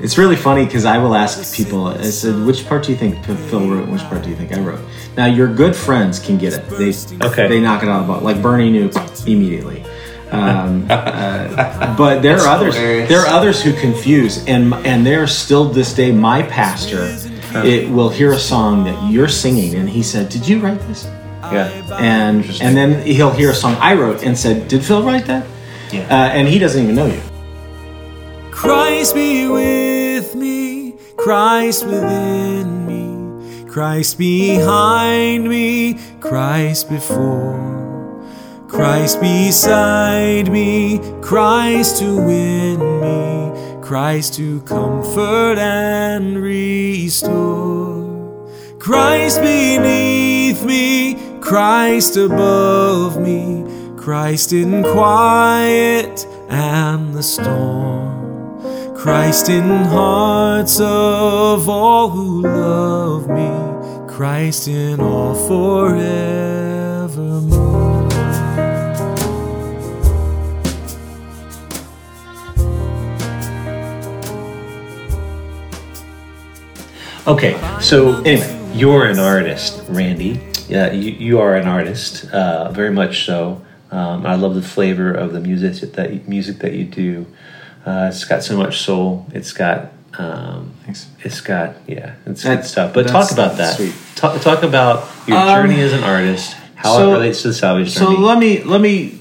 It's 0.04 0.18
really 0.18 0.36
funny 0.36 0.66
because 0.66 0.84
I 0.84 0.98
will 0.98 1.14
ask 1.14 1.56
people. 1.56 1.86
I 1.86 2.02
said, 2.10 2.44
"Which 2.44 2.68
part 2.68 2.84
do 2.84 2.92
you 2.92 2.98
think 2.98 3.24
Phil 3.24 3.66
wrote? 3.70 3.84
and 3.84 3.92
Which 3.92 4.02
part 4.02 4.22
do 4.22 4.28
you 4.28 4.36
think 4.36 4.52
I 4.52 4.60
wrote?" 4.60 4.80
Now, 5.16 5.24
your 5.24 5.48
good 5.48 5.74
friends 5.74 6.18
can 6.18 6.36
get 6.36 6.52
it. 6.52 6.68
They 6.68 6.92
Okay. 7.26 7.48
They 7.48 7.58
knock 7.58 7.82
it 7.82 7.88
out 7.88 8.02
of 8.02 8.06
the 8.06 8.12
ball. 8.12 8.22
Like 8.22 8.42
Bernie 8.42 8.70
knew 8.70 8.90
immediately. 9.26 9.82
Um, 10.30 10.86
uh, 10.90 11.96
but 11.96 12.20
there 12.20 12.38
are 12.38 12.46
others. 12.46 12.74
hilarious. 12.74 13.08
There 13.08 13.20
are 13.20 13.28
others 13.28 13.62
who 13.62 13.72
confuse, 13.72 14.44
and 14.46 14.74
and 14.84 15.06
there 15.06 15.22
are 15.22 15.26
still 15.26 15.64
this 15.64 15.94
day. 15.94 16.12
My 16.12 16.42
pastor, 16.42 17.16
it 17.64 17.88
will 17.88 18.10
hear 18.10 18.32
a 18.32 18.38
song 18.38 18.84
that 18.84 19.10
you're 19.10 19.34
singing, 19.44 19.74
and 19.74 19.88
he 19.88 20.02
said, 20.02 20.28
"Did 20.28 20.46
you 20.46 20.58
write 20.60 20.80
this?" 20.86 21.08
Yeah. 21.50 21.70
And 21.98 22.44
and 22.60 22.76
then 22.76 23.06
he'll 23.06 23.36
hear 23.40 23.50
a 23.50 23.54
song 23.54 23.74
I 23.80 23.94
wrote 23.94 24.22
and 24.22 24.36
said, 24.36 24.68
"Did 24.68 24.84
Phil 24.84 25.02
write 25.02 25.24
that?" 25.32 25.46
Yeah. 25.90 26.00
Uh, 26.10 26.36
and 26.36 26.46
he 26.46 26.58
doesn't 26.58 26.82
even 26.82 26.94
know 26.94 27.06
you. 27.06 27.22
Christ 28.64 29.14
be 29.14 29.46
with 29.46 30.34
me, 30.34 30.94
Christ 31.18 31.84
within 31.84 32.86
me, 32.86 33.66
Christ 33.66 34.16
behind 34.16 35.46
me, 35.46 35.98
Christ 36.20 36.88
before, 36.88 38.24
Christ 38.66 39.20
beside 39.20 40.50
me, 40.50 40.98
Christ 41.20 41.98
to 41.98 42.16
win 42.16 42.80
me, 43.02 43.82
Christ 43.82 44.32
to 44.36 44.62
comfort 44.62 45.58
and 45.58 46.42
restore, 46.42 48.08
Christ 48.78 49.42
beneath 49.42 50.64
me, 50.64 51.18
Christ 51.42 52.16
above 52.16 53.20
me, 53.20 53.66
Christ 53.98 54.54
in 54.54 54.82
quiet 54.82 56.26
and 56.48 57.12
the 57.12 57.22
storm. 57.22 58.13
Christ 59.04 59.50
in 59.50 59.68
hearts 59.84 60.80
of 60.80 61.68
all 61.68 62.08
who 62.08 62.40
love 62.40 63.28
me, 63.28 63.50
Christ 64.08 64.66
in 64.66 64.98
all 64.98 65.34
forevermore. 65.46 66.00
Okay. 77.26 77.60
So 77.82 78.22
anyway, 78.22 78.70
you're 78.72 79.04
an 79.04 79.18
artist, 79.18 79.82
Randy. 79.90 80.40
Yeah, 80.66 80.92
you, 80.92 81.10
you 81.10 81.40
are 81.40 81.56
an 81.56 81.68
artist, 81.68 82.24
uh, 82.32 82.70
very 82.70 82.90
much 82.90 83.26
so. 83.26 83.60
Um, 83.90 84.24
I 84.24 84.36
love 84.36 84.54
the 84.54 84.62
flavor 84.62 85.12
of 85.12 85.34
the 85.34 85.40
music 85.40 85.92
that 85.92 86.26
music 86.26 86.60
that 86.60 86.72
you 86.72 86.86
do. 86.86 87.26
Uh, 87.84 88.08
it's 88.10 88.24
got 88.24 88.42
so 88.42 88.56
much 88.56 88.80
soul. 88.80 89.26
It's 89.32 89.52
got 89.52 89.92
um, 90.18 90.72
Thanks. 90.84 91.06
It's 91.22 91.40
got 91.40 91.76
yeah, 91.86 92.14
it's 92.26 92.42
good 92.44 92.64
stuff. 92.64 92.94
But 92.94 93.08
talk 93.08 93.30
about 93.32 93.56
that. 93.58 93.78
Talk, 94.14 94.40
talk 94.40 94.62
about 94.62 95.08
your 95.26 95.36
Um, 95.38 95.48
journey 95.48 95.80
as 95.82 95.92
an 95.92 96.04
artist, 96.04 96.54
how 96.76 96.96
so- 96.96 97.10
it 97.10 97.12
relates 97.14 97.42
to 97.42 97.48
the 97.48 97.54
Salvation 97.54 97.92
So 97.92 98.06
Army. 98.06 98.16
So 98.16 98.22
let 98.22 98.38
me 98.38 98.62
let 98.62 98.80
me 98.80 99.18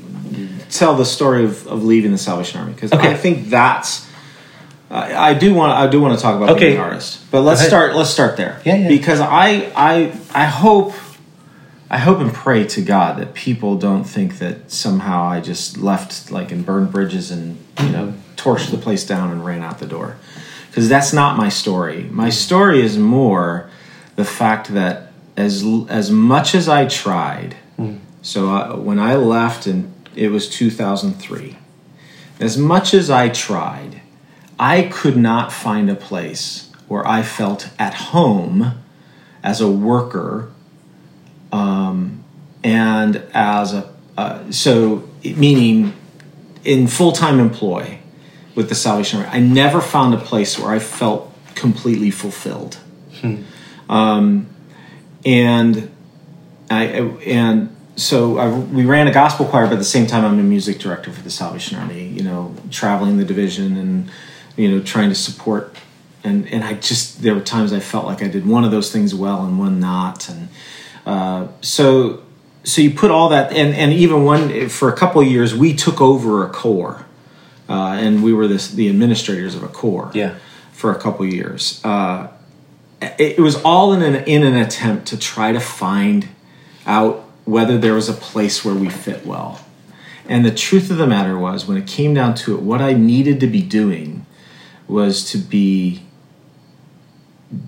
tell 0.70 0.96
the 0.96 1.05
story 1.05 1.43
of, 1.46 1.67
of 1.67 1.84
leaving 1.84 2.12
the 2.12 2.17
Salvation 2.17 2.60
Army 2.60 2.74
because 2.74 2.91
Okay. 2.93 3.10
I 3.12 3.15
think 3.15 3.50
that's 3.50 4.08
I, 4.91 5.32
I 5.32 5.34
do 5.34 5.53
want 5.53 5.72
I 5.74 5.88
do 5.88 6.00
want 6.01 6.15
to 6.17 6.22
talk 6.22 6.36
about 6.38 6.51
Okay. 6.51 6.67
being 6.70 6.77
an 6.77 6.84
artist, 6.84 7.20
but 7.32 7.41
let's 7.41 7.62
start 7.65 7.96
let's 7.96 8.10
start 8.12 8.38
there. 8.38 8.62
Yeah, 8.63 8.75
yeah. 8.75 8.88
Because 8.88 9.20
I 9.20 9.72
I 9.75 10.13
I 10.34 10.46
hope 10.46 10.93
I 11.89 11.98
hope 11.98 12.20
and 12.20 12.34
pray 12.34 12.65
to 12.67 12.82
God 12.82 13.17
that 13.20 13.34
people 13.34 13.77
don't 13.77 14.03
think 14.03 14.38
that 14.39 14.72
somehow 14.72 15.24
I 15.25 15.41
just 15.41 15.77
left 15.77 16.32
like 16.32 16.51
and 16.51 16.65
burned 16.65 16.91
bridges 16.91 17.32
and 17.32 17.58
you 17.79 17.89
know 17.89 18.13
torched 18.36 18.72
the 18.72 18.78
place 18.78 19.06
down 19.06 19.32
and 19.32 19.46
ran 19.46 19.62
out 19.62 19.80
the 19.80 19.86
door. 19.86 20.18
Because 20.70 20.90
that's 20.90 21.13
not 21.13 21.38
my 21.38 21.50
story. 21.50 22.04
My 22.04 22.30
story 22.30 22.82
is 22.82 22.98
more 22.98 23.70
the 24.16 24.25
fact 24.25 24.74
that 24.74 25.12
as 25.36 25.63
as 25.90 26.12
much 26.12 26.56
as 26.56 26.68
I 26.68 26.88
tried, 26.88 27.56
so 28.22 28.50
I, 28.50 28.74
when 28.75 29.00
I 29.00 29.16
left 29.16 29.68
and 29.68 29.94
it 30.16 30.30
was 30.30 30.50
2003, 30.50 31.58
as 32.40 32.58
much 32.58 32.94
as 32.94 33.10
I 33.10 33.30
tried, 33.30 34.02
I 34.60 34.84
could 34.84 35.18
not 35.18 35.52
find 35.52 35.90
a 35.90 35.96
place 35.96 36.72
where 36.88 37.08
I 37.08 37.22
felt 37.24 37.70
at 37.80 37.94
home 37.94 38.84
as 39.44 39.62
a 39.62 39.70
worker 39.70 40.52
um, 41.52 42.24
and 42.63 43.18
as 43.34 43.74
a 43.74 43.94
uh, 44.18 44.52
so 44.52 45.10
meaning 45.24 45.94
in 46.63 46.88
full-time 46.88 47.40
employ 47.40 48.00
with 48.55 48.69
the 48.69 48.75
Salvation 48.75 49.19
Army. 49.19 49.31
I 49.31 49.39
never 49.39 49.81
found 49.81 50.13
a 50.13 50.17
place 50.17 50.60
where 50.60 50.72
I 50.72 50.79
felt 50.79 51.31
completely 51.55 52.12
fulfilled. 52.12 52.77
Um, 53.89 54.48
and 55.25 55.91
I 56.69 56.86
and 57.25 57.75
so 57.95 58.38
I, 58.38 58.50
we 58.50 58.86
ran 58.86 59.07
a 59.07 59.13
gospel 59.13 59.45
choir, 59.45 59.65
but 59.65 59.74
at 59.74 59.79
the 59.79 59.83
same 59.83 60.07
time, 60.07 60.25
I'm 60.25 60.39
a 60.39 60.43
music 60.43 60.79
director 60.79 61.12
for 61.12 61.22
the 61.22 61.29
Salvation 61.29 61.77
Army. 61.77 62.07
You 62.07 62.24
know, 62.24 62.55
traveling 62.72 63.17
the 63.17 63.25
division 63.25 63.77
and 63.77 64.12
you 64.55 64.69
know 64.69 64.81
trying 64.83 65.10
to 65.10 65.15
support. 65.15 65.75
And 66.24 66.48
and 66.48 66.63
I 66.63 66.74
just 66.75 67.22
there 67.22 67.36
were 67.36 67.41
times 67.41 67.74
I 67.74 67.79
felt 67.79 68.05
like 68.05 68.24
I 68.24 68.27
did 68.27 68.48
one 68.48 68.63
of 68.63 68.72
those 68.72 68.91
things 68.91 69.13
well 69.13 69.45
and 69.45 69.60
one 69.60 69.79
not, 69.79 70.29
and 70.29 70.50
uh, 71.05 71.48
so 71.62 72.24
so 72.63 72.81
you 72.81 72.91
put 72.91 73.12
all 73.12 73.29
that 73.29 73.51
and 73.51 73.75
and 73.75 73.91
even 73.93 74.24
one 74.24 74.69
for 74.69 74.89
a 74.89 74.95
couple 74.95 75.22
of 75.22 75.27
years 75.27 75.53
we 75.55 75.74
took 75.74 76.00
over 76.01 76.45
a 76.45 76.50
corps, 76.50 77.05
uh, 77.70 77.98
and 78.00 78.24
we 78.24 78.34
were 78.34 78.48
this, 78.48 78.70
the 78.70 78.89
administrators 78.89 79.55
of 79.55 79.63
a 79.63 79.67
corps 79.67 80.12
yeah. 80.13 80.36
for 80.72 80.91
a 80.91 81.00
couple 81.00 81.25
years. 81.25 81.82
Uh, 81.84 82.27
it, 83.01 83.36
it 83.38 83.39
was 83.39 83.62
all 83.63 83.93
in 83.93 84.01
an 84.01 84.24
in 84.25 84.43
an 84.43 84.55
attempt 84.55 85.08
to 85.08 85.17
try 85.17 85.51
to 85.51 85.60
find 85.60 86.27
out 86.86 87.24
whether 87.46 87.77
there 87.77 87.93
was 87.93 88.10
a 88.10 88.13
place 88.13 88.63
where 88.63 88.75
we 88.75 88.89
fit 88.89 89.25
well. 89.25 89.60
And 90.27 90.46
the 90.46 90.51
truth 90.51 90.89
of 90.89 90.98
the 90.98 91.08
matter 91.08 91.38
was, 91.38 91.65
when 91.65 91.77
it 91.77 91.86
came 91.86 92.13
down 92.13 92.36
to 92.36 92.55
it, 92.55 92.62
what 92.62 92.82
I 92.82 92.93
needed 92.93 93.39
to 93.41 93.48
be 93.48 93.62
doing 93.62 94.25
was 94.88 95.29
to 95.32 95.38
be 95.38 96.03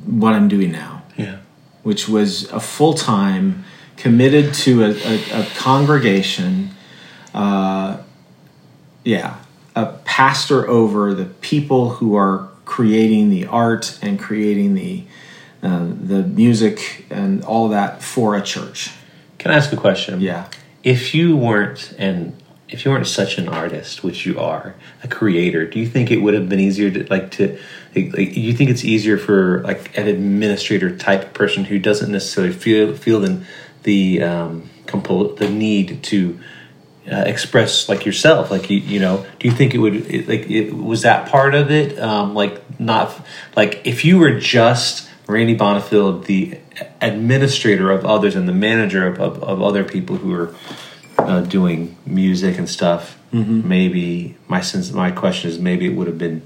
what 0.06 0.34
I'm 0.34 0.48
doing 0.48 0.72
now 0.72 1.04
Yeah. 1.18 1.38
which 1.84 2.08
was 2.08 2.50
a 2.52 2.60
full 2.60 2.94
time, 2.94 3.66
committed 3.98 4.54
to 4.54 4.84
a, 4.84 4.90
a, 4.92 5.42
a 5.42 5.46
congregation. 5.56 6.72
Uh, 7.34 7.98
yeah, 9.04 9.36
a 9.76 9.88
pastor 10.06 10.68
over 10.68 11.14
the 11.14 11.26
people 11.26 11.90
who 11.90 12.16
are 12.16 12.50
creating 12.64 13.30
the 13.30 13.46
art 13.46 14.00
and 14.02 14.20
creating 14.20 14.74
the 14.74 15.04
uh, 15.62 15.88
the 16.00 16.22
music 16.24 17.06
and 17.10 17.44
all 17.44 17.70
that 17.70 18.02
for 18.02 18.36
a 18.36 18.42
church. 18.42 18.92
Can 19.40 19.52
I 19.52 19.56
ask 19.56 19.74
a 19.74 19.78
question? 19.78 20.22
Yeah. 20.22 20.48
If 20.84 21.16
you 21.16 21.36
weren't 21.36 21.94
and 21.98 22.36
if 22.70 22.84
you 22.84 22.92
weren't 22.92 23.08
such 23.08 23.38
an 23.38 23.48
artist, 23.48 24.04
which 24.04 24.26
you 24.26 24.40
are, 24.40 24.76
a 25.04 25.08
creator, 25.08 25.66
do 25.68 25.80
you 25.80 25.88
think 25.88 26.12
it 26.12 26.18
would 26.18 26.34
have 26.34 26.50
been 26.50 26.60
easier 26.60 26.90
to 26.92 27.06
like 27.10 27.32
to 27.32 27.58
like, 27.96 28.18
you 28.18 28.54
think 28.54 28.70
it's 28.70 28.84
easier 28.84 29.18
for 29.18 29.62
like 29.62 29.98
an 29.98 30.08
administrator 30.08 30.96
type 30.96 31.34
person 31.34 31.66
who 31.66 31.80
doesn't 31.80 32.12
necessarily 32.12 32.54
feel 32.54 32.94
feel 32.96 33.20
the 33.20 33.44
the 33.84 34.22
um, 34.24 34.70
compo- 34.88 35.34
the 35.36 35.50
need 35.50 36.04
to 36.04 36.40
uh, 37.12 37.18
express 37.28 37.88
like 37.88 38.06
yourself 38.06 38.50
like 38.50 38.70
you 38.70 38.78
you 38.78 39.00
know 39.00 39.26
do 39.40 39.48
you 39.48 39.54
think 39.54 39.74
it 39.76 39.78
would 39.78 39.96
it, 40.12 40.28
like 40.28 40.50
it 40.50 40.74
was 40.74 41.04
that 41.04 41.30
part 41.30 41.54
of 41.54 41.70
it 41.70 42.00
um 42.00 42.34
like 42.34 42.80
not 42.80 43.24
like 43.56 43.82
if 43.86 44.04
you 44.04 44.18
were 44.18 44.40
just 44.40 45.08
randy 45.28 45.56
bonifield 45.56 46.26
the 46.26 46.58
administrator 47.02 47.92
of 47.92 48.06
others 48.06 48.36
and 48.36 48.48
the 48.48 48.54
manager 48.54 49.08
of, 49.08 49.20
of, 49.20 49.44
of 49.44 49.62
other 49.62 49.84
people 49.84 50.18
who 50.18 50.34
are 50.34 50.56
uh, 51.20 51.42
doing 51.42 51.96
music 52.06 52.58
and 52.58 52.70
stuff 52.70 53.20
maybe 53.32 54.36
my 54.48 54.62
sense 54.62 54.92
my 54.92 55.12
question 55.12 55.50
is 55.50 55.60
maybe 55.60 55.86
it 55.86 55.96
would 55.96 56.08
have 56.08 56.18
been 56.18 56.42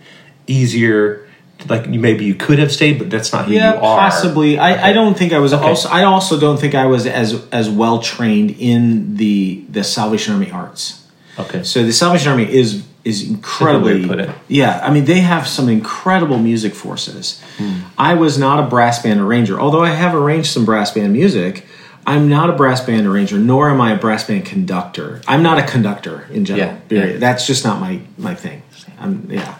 easier 0.46 1.29
like 1.68 1.89
maybe 1.89 2.24
you 2.25 2.36
could 2.36 2.58
have 2.60 2.72
stayed 2.72 3.00
but 3.00 3.10
that's 3.10 3.34
not 3.34 3.46
who 3.46 3.54
yeah, 3.54 3.74
you 3.74 3.80
are 3.82 3.98
possibly. 4.00 4.58
I, 4.58 4.89
I 4.89 4.94
don't 4.94 5.18
think 5.18 5.34
I 5.34 5.39
was 5.39 5.54
Okay. 5.54 5.68
also. 5.68 5.89
I 5.89 6.04
also 6.04 6.39
don't 6.39 6.58
think 6.60 6.74
I 6.75 6.86
was 6.86 7.06
as 7.06 7.46
as 7.51 7.70
well 7.70 8.00
trained 8.00 8.51
in 8.60 9.16
the 9.18 9.63
the 9.70 9.84
Salvation 9.84 10.34
Army 10.34 10.51
arts. 10.51 11.06
okay 11.38 11.63
So 11.63 11.84
the 11.84 11.92
Salvation 11.94 12.32
Army 12.32 12.51
is 12.51 12.84
is 13.04 13.28
incredibly. 13.30 14.06
put 14.08 14.20
it. 14.20 14.30
Yeah, 14.48 14.80
I 14.84 14.92
mean 14.92 15.06
they 15.06 15.20
have 15.22 15.48
some 15.48 15.68
incredible 15.70 16.38
music 16.38 16.74
forces. 16.74 17.42
Hmm. 17.58 17.80
I 17.98 18.13
was 18.13 18.38
not 18.38 18.60
a 18.60 18.68
brass 18.68 19.01
band 19.04 19.20
arranger, 19.20 19.60
although 19.60 19.84
I 19.84 19.89
have 19.92 20.16
arranged 20.16 20.51
some 20.51 20.66
brass 20.66 20.92
band 20.92 21.12
music. 21.13 21.66
I'm 22.08 22.28
not 22.30 22.50
a 22.50 22.54
brass 22.54 22.82
band 22.82 23.06
arranger, 23.06 23.38
nor 23.38 23.70
am 23.70 23.82
I 23.82 23.92
a 23.94 23.98
brass 23.98 24.24
band 24.24 24.46
conductor. 24.46 25.22
I'm 25.28 25.44
not 25.44 25.60
a 25.60 25.63
conductor 25.63 26.25
in 26.32 26.46
general. 26.46 26.70
Yeah, 26.72 26.80
period. 26.88 27.13
yeah. 27.13 27.20
That's 27.20 27.46
just 27.46 27.63
not 27.66 27.80
my 27.82 28.00
my 28.18 28.34
thing. 28.34 28.62
I'm, 29.00 29.30
yeah, 29.30 29.56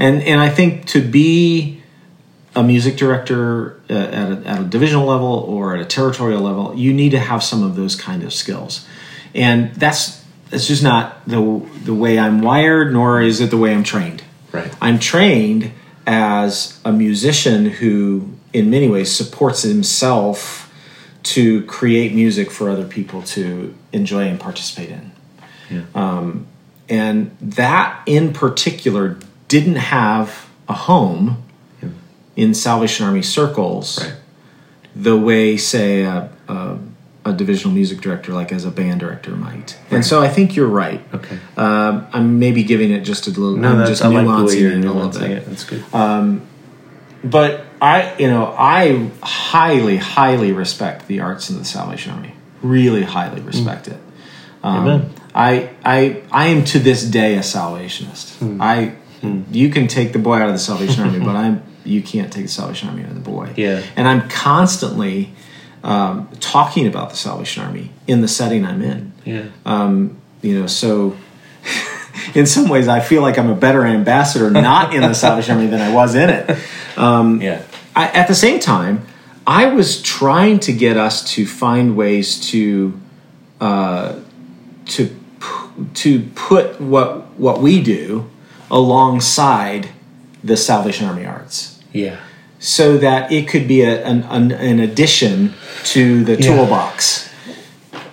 and 0.00 0.22
and 0.22 0.40
I 0.40 0.48
think 0.48 0.86
to 0.86 1.00
be 1.00 1.82
a 2.56 2.64
music 2.64 2.96
director 2.96 3.80
uh, 3.88 3.92
at, 3.92 4.32
a, 4.32 4.48
at 4.48 4.60
a 4.62 4.64
divisional 4.64 5.06
level 5.06 5.28
or 5.28 5.76
at 5.76 5.80
a 5.80 5.84
territorial 5.84 6.40
level, 6.40 6.74
you 6.74 6.92
need 6.92 7.10
to 7.10 7.20
have 7.20 7.44
some 7.44 7.62
of 7.62 7.76
those 7.76 7.94
kind 7.94 8.24
of 8.24 8.32
skills, 8.32 8.86
and 9.34 9.72
that's 9.74 10.24
that's 10.48 10.66
just 10.66 10.82
not 10.82 11.28
the 11.28 11.40
the 11.84 11.94
way 11.94 12.18
I'm 12.18 12.40
wired, 12.40 12.92
nor 12.92 13.20
is 13.20 13.40
it 13.40 13.50
the 13.50 13.58
way 13.58 13.72
I'm 13.72 13.84
trained. 13.84 14.24
Right. 14.50 14.74
I'm 14.80 14.98
trained 14.98 15.72
as 16.06 16.80
a 16.84 16.90
musician 16.90 17.66
who, 17.66 18.30
in 18.52 18.70
many 18.70 18.88
ways, 18.88 19.14
supports 19.14 19.62
himself 19.62 20.72
to 21.22 21.62
create 21.66 22.14
music 22.14 22.50
for 22.50 22.70
other 22.70 22.86
people 22.86 23.22
to 23.22 23.74
enjoy 23.92 24.26
and 24.26 24.40
participate 24.40 24.88
in. 24.88 25.12
Um, 25.94 26.46
and 26.88 27.36
that 27.40 28.02
in 28.06 28.32
particular 28.32 29.18
didn't 29.50 29.76
have 29.76 30.48
a 30.68 30.72
home 30.72 31.42
in 32.36 32.54
Salvation 32.54 33.04
Army 33.06 33.22
circles 33.22 33.98
Right. 34.02 34.14
the 34.94 35.16
way, 35.18 35.56
say, 35.58 36.02
a, 36.04 36.30
a, 36.48 36.78
a 37.24 37.32
divisional 37.32 37.74
music 37.74 38.00
director, 38.00 38.32
like 38.32 38.50
as 38.52 38.64
a 38.64 38.70
band 38.70 39.00
director, 39.00 39.32
might. 39.32 39.76
And 39.90 40.06
so 40.06 40.22
I 40.22 40.28
think 40.28 40.56
you're 40.56 40.74
right. 40.84 41.00
okay 41.12 41.38
Um, 41.56 42.06
I'm 42.12 42.38
maybe 42.38 42.62
giving 42.62 42.90
it 42.92 43.00
just 43.00 43.26
a 43.26 43.30
little, 43.30 43.56
no 43.56 43.72
I'm 43.72 43.78
that's 43.78 43.90
just 43.90 44.02
i 44.02 44.08
like 44.08 44.24
nuancing 44.26 44.78
it 44.78 44.84
a 44.84 44.92
little 44.92 45.10
bit. 45.10 45.30
it 45.30 45.46
that's 45.46 45.64
good 45.64 45.84
But 47.22 47.64
I, 47.82 48.14
you 48.18 48.28
know, 48.30 48.54
I 48.58 49.10
highly, 49.22 49.96
highly 49.98 50.52
respect 50.52 51.06
the 51.08 51.20
arts 51.20 51.50
in 51.50 51.58
the 51.58 51.64
Salvation 51.64 52.12
Army. 52.12 52.32
Really 52.62 53.02
highly 53.02 53.40
respect 53.42 53.88
it. 53.88 53.98
Um, 54.62 54.76
Amen. 54.88 55.00
I, 55.34 55.70
I, 55.84 56.22
I 56.30 56.46
am 56.48 56.64
to 56.72 56.78
this 56.78 57.02
day 57.04 57.36
a 57.36 57.42
Salvationist. 57.42 58.38
Hmm. 58.38 58.60
I, 58.62 58.94
you 59.22 59.70
can 59.70 59.86
take 59.86 60.12
the 60.12 60.18
boy 60.18 60.36
out 60.36 60.48
of 60.48 60.54
the 60.54 60.58
Salvation 60.58 61.04
Army, 61.04 61.18
but 61.18 61.36
I'm, 61.36 61.62
you 61.84 62.02
can't 62.02 62.32
take 62.32 62.44
the 62.44 62.50
Salvation 62.50 62.88
Army 62.88 63.02
out 63.02 63.10
of 63.10 63.14
the 63.14 63.20
boy. 63.20 63.52
Yeah. 63.56 63.82
And 63.96 64.08
I'm 64.08 64.28
constantly 64.28 65.32
um, 65.82 66.28
talking 66.40 66.86
about 66.86 67.10
the 67.10 67.16
Salvation 67.16 67.62
Army 67.62 67.90
in 68.06 68.20
the 68.20 68.28
setting 68.28 68.64
I'm 68.64 68.82
in. 68.82 69.12
yeah 69.24 69.46
You 70.42 70.60
know, 70.60 70.66
so 70.66 71.16
in 72.34 72.46
some 72.46 72.68
ways, 72.68 72.88
I 72.88 73.00
feel 73.00 73.22
like 73.22 73.38
I'm 73.38 73.50
a 73.50 73.54
better 73.54 73.84
ambassador 73.84 74.50
not 74.50 74.94
in 74.94 75.02
the 75.02 75.14
Salvation 75.14 75.56
Army 75.56 75.68
than 75.68 75.80
I 75.80 75.92
was 75.92 76.14
in 76.14 76.30
it. 76.30 76.58
yeah 77.40 77.62
I, 77.94 78.08
at 78.08 78.28
the 78.28 78.34
same 78.34 78.60
time, 78.60 79.06
I 79.46 79.66
was 79.66 80.00
trying 80.00 80.60
to 80.60 80.72
get 80.72 80.96
us 80.96 81.24
to 81.34 81.46
find 81.46 81.96
ways 81.96 82.48
to 82.50 82.98
uh, 83.60 84.18
to 84.86 85.16
to 85.94 86.20
put 86.34 86.80
what 86.80 87.30
what 87.38 87.60
we 87.60 87.82
do 87.82 88.30
alongside 88.70 89.88
the 90.42 90.56
Salvation 90.56 91.06
Army 91.06 91.26
arts, 91.26 91.82
yeah 91.92 92.16
so 92.60 92.98
that 92.98 93.32
it 93.32 93.48
could 93.48 93.66
be 93.66 93.80
a, 93.80 94.04
an, 94.04 94.22
an, 94.24 94.52
an 94.52 94.78
addition 94.78 95.54
to 95.82 96.22
the 96.24 96.36
Yeah. 96.36 96.56
toolbox. 96.56 97.28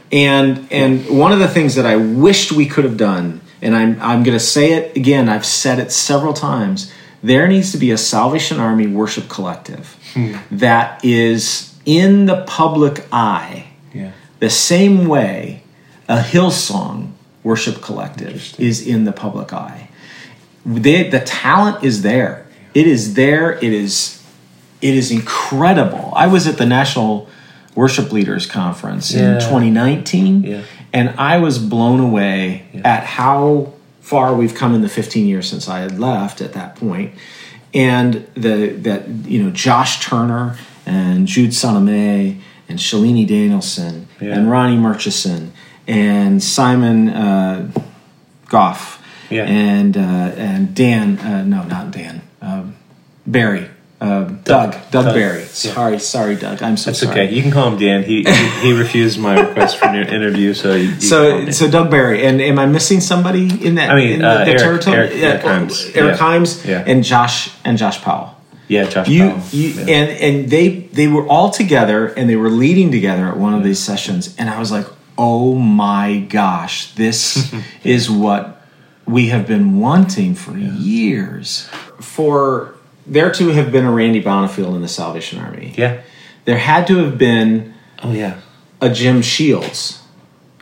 And 0.09 0.67
and 0.71 1.05
one 1.09 1.33
of 1.33 1.39
the 1.39 1.49
things 1.49 1.75
that 1.75 1.85
I 1.85 1.97
wished 1.97 2.53
we 2.53 2.65
could 2.65 2.85
have 2.85 2.95
done, 2.95 3.41
and 3.61 3.75
I'm 3.75 3.99
I'm 4.01 4.23
going 4.23 4.37
to 4.37 4.43
say 4.43 4.71
it 4.71 4.95
again. 4.95 5.27
I've 5.27 5.45
said 5.45 5.79
it 5.79 5.91
several 5.91 6.33
times. 6.33 6.93
There 7.21 7.45
needs 7.45 7.73
to 7.73 7.77
be 7.77 7.91
a 7.91 7.97
Salvation 7.97 8.57
Army 8.57 8.87
worship 8.87 9.27
collective 9.27 9.97
hmm. 10.13 10.35
that 10.49 11.03
is 11.03 11.75
in 11.85 12.25
the 12.25 12.43
public 12.47 13.05
eye 13.11 13.65
yeah 13.93 14.11
the 14.39 14.49
same 14.49 15.07
way 15.07 15.63
a 16.07 16.19
Hillsong 16.19 17.11
worship 17.43 17.81
collective 17.81 18.57
is 18.57 18.85
in 18.87 19.03
the 19.03 19.11
public 19.11 19.51
eye. 19.51 19.86
They, 20.67 21.09
the 21.09 21.21
talent 21.21 21.83
is 21.83 22.01
there. 22.01 22.45
It 22.73 22.85
is 22.87 23.13
there. 23.13 23.53
It 23.53 23.63
is 23.73 24.21
it 24.81 24.93
is 24.93 25.09
incredible. 25.11 26.13
I 26.15 26.27
was 26.27 26.45
at 26.45 26.57
the 26.57 26.65
National 26.65 27.27
Worship 27.73 28.11
Leaders 28.11 28.45
Conference 28.45 29.11
in 29.13 29.39
2019 29.39 30.43
Yeah. 30.43 30.61
and 30.93 31.09
I 31.17 31.37
was 31.39 31.57
blown 31.57 31.99
away 31.99 32.67
at 32.83 33.03
how 33.05 33.73
far 34.01 34.35
we've 34.35 34.53
come 34.53 34.75
in 34.75 34.81
the 34.81 34.89
15 34.89 35.25
years 35.27 35.49
since 35.49 35.67
I 35.67 35.79
had 35.79 35.99
left 35.99 36.41
at 36.41 36.53
that 36.53 36.75
point. 36.75 37.13
And 37.73 38.27
the 38.35 38.67
that 38.83 39.07
you 39.25 39.41
know 39.43 39.49
Josh 39.51 40.05
Turner 40.05 40.57
and 40.85 41.27
Jude 41.27 41.51
Soname 41.51 42.39
and 42.69 42.77
Shalini 42.79 43.25
Danielson 43.27 44.07
Yeah. 44.19 44.35
and 44.37 44.51
Ronnie 44.51 44.77
Murchison 44.77 45.53
and 45.87 46.43
Simon 46.43 47.09
uh, 47.09 47.71
Goff 48.49 49.01
Yeah. 49.29 49.43
and 49.45 49.95
uh, 49.97 49.99
and 49.99 50.73
Dan 50.75 51.17
uh, 51.19 51.43
no 51.43 51.63
not 51.63 51.91
Dan 51.91 52.21
um, 52.41 52.75
Barry 53.25 53.67
uh, 53.99 54.23
Doug 54.25 54.43
Doug, 54.45 54.91
Doug. 54.91 55.15
Barry 55.15 55.41
Yeah. 55.41 55.45
sorry 55.47 55.99
sorry 55.99 56.35
Doug 56.35 56.61
I'm 56.61 56.77
so 56.77 56.91
That's 56.91 56.99
sorry 56.99 57.11
okay. 57.23 57.33
You 57.33 57.41
can 57.41 57.51
call 57.51 57.67
him 57.71 57.77
Dan. 57.79 58.03
He 58.03 58.23
he, 58.23 58.47
he 58.61 58.73
refused 58.73 59.19
my 59.19 59.39
request 59.39 59.77
for 59.77 59.85
an 59.87 59.95
interview, 60.17 60.53
so 60.53 60.75
you, 60.75 60.89
you 60.91 61.01
So, 61.01 61.49
so 61.51 61.69
Doug 61.69 61.89
Barry, 61.89 62.25
and 62.25 62.39
am 62.41 62.59
I 62.59 62.65
missing 62.67 62.99
somebody 63.01 63.43
in 63.65 63.75
that? 63.75 63.89
I 63.89 63.95
mean, 63.95 64.13
in 64.19 64.23
uh, 64.23 64.45
Eric- 64.47 64.59
territory? 64.59 64.95
Eric- 64.97 65.11
Eric 65.15 65.43
Yeah, 65.43 65.59
Himes. 65.59 65.95
Eric 65.95 66.15
Yeah. 66.19 66.25
Himes, 66.25 66.65
Yeah. 66.65 66.83
and 66.91 67.03
Josh 67.03 67.49
and 67.65 67.77
Josh 67.77 67.99
Powell. 68.01 68.35
yeah, 68.67 68.85
Josh. 68.87 69.07
You, 69.09 69.29
Powell. 69.31 69.41
you, 69.51 69.67
Yeah. 69.69 69.95
and 69.97 70.09
and 70.21 70.49
they 70.51 70.67
they 70.93 71.07
were 71.07 71.25
all 71.27 71.49
together, 71.49 72.07
and 72.07 72.29
they 72.29 72.35
were 72.37 72.51
leading 72.51 72.91
together 72.91 73.25
at 73.27 73.37
one 73.37 73.53
of 73.55 73.63
these 73.63 73.79
sessions, 73.79 74.35
and 74.37 74.47
I 74.49 74.59
was 74.59 74.71
like, 74.71 74.85
oh 75.17 75.55
my 75.55 76.19
gosh, 76.29 76.93
this 76.93 77.51
is 77.83 78.09
what 78.11 78.56
we 79.07 79.29
have 79.29 79.47
been 79.47 79.79
wanting 79.79 80.35
for 80.35 80.57
years. 80.57 81.69
For 81.99 82.75
there 83.05 83.31
to 83.31 83.49
have 83.49 83.71
been 83.71 83.85
a 83.85 83.91
Randy 83.91 84.21
Bonifield 84.21 84.75
in 84.75 84.81
the 84.81 84.87
Salvation 84.87 85.39
Army, 85.39 85.73
yeah. 85.77 86.01
there 86.45 86.57
had 86.57 86.85
to 86.87 86.97
have 86.97 87.17
been 87.17 87.73
Oh 88.03 88.11
yeah. 88.11 88.39
a 88.81 88.89
Jim 88.89 89.21
Shields. 89.21 90.03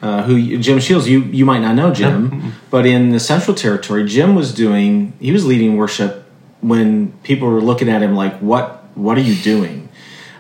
Uh, 0.01 0.23
who 0.23 0.58
Jim 0.60 0.79
Shields? 0.79 1.10
You 1.10 1.23
you 1.23 1.45
might 1.45 1.60
not 1.60 1.73
know 1.75 1.91
Jim, 1.93 2.53
but 2.69 2.86
in 2.86 3.10
the 3.10 3.19
Central 3.19 3.55
Territory, 3.55 4.05
Jim 4.05 4.36
was 4.36 4.53
doing. 4.53 5.13
He 5.19 5.31
was 5.31 5.45
leading 5.45 5.77
worship 5.77 6.25
when 6.62 7.13
people 7.23 7.47
were 7.47 7.62
looking 7.62 7.89
at 7.89 8.03
him 8.03 8.15
like, 8.15 8.38
"What 8.39 8.84
what 8.95 9.17
are 9.17 9.21
you 9.21 9.36
doing? 9.41 9.89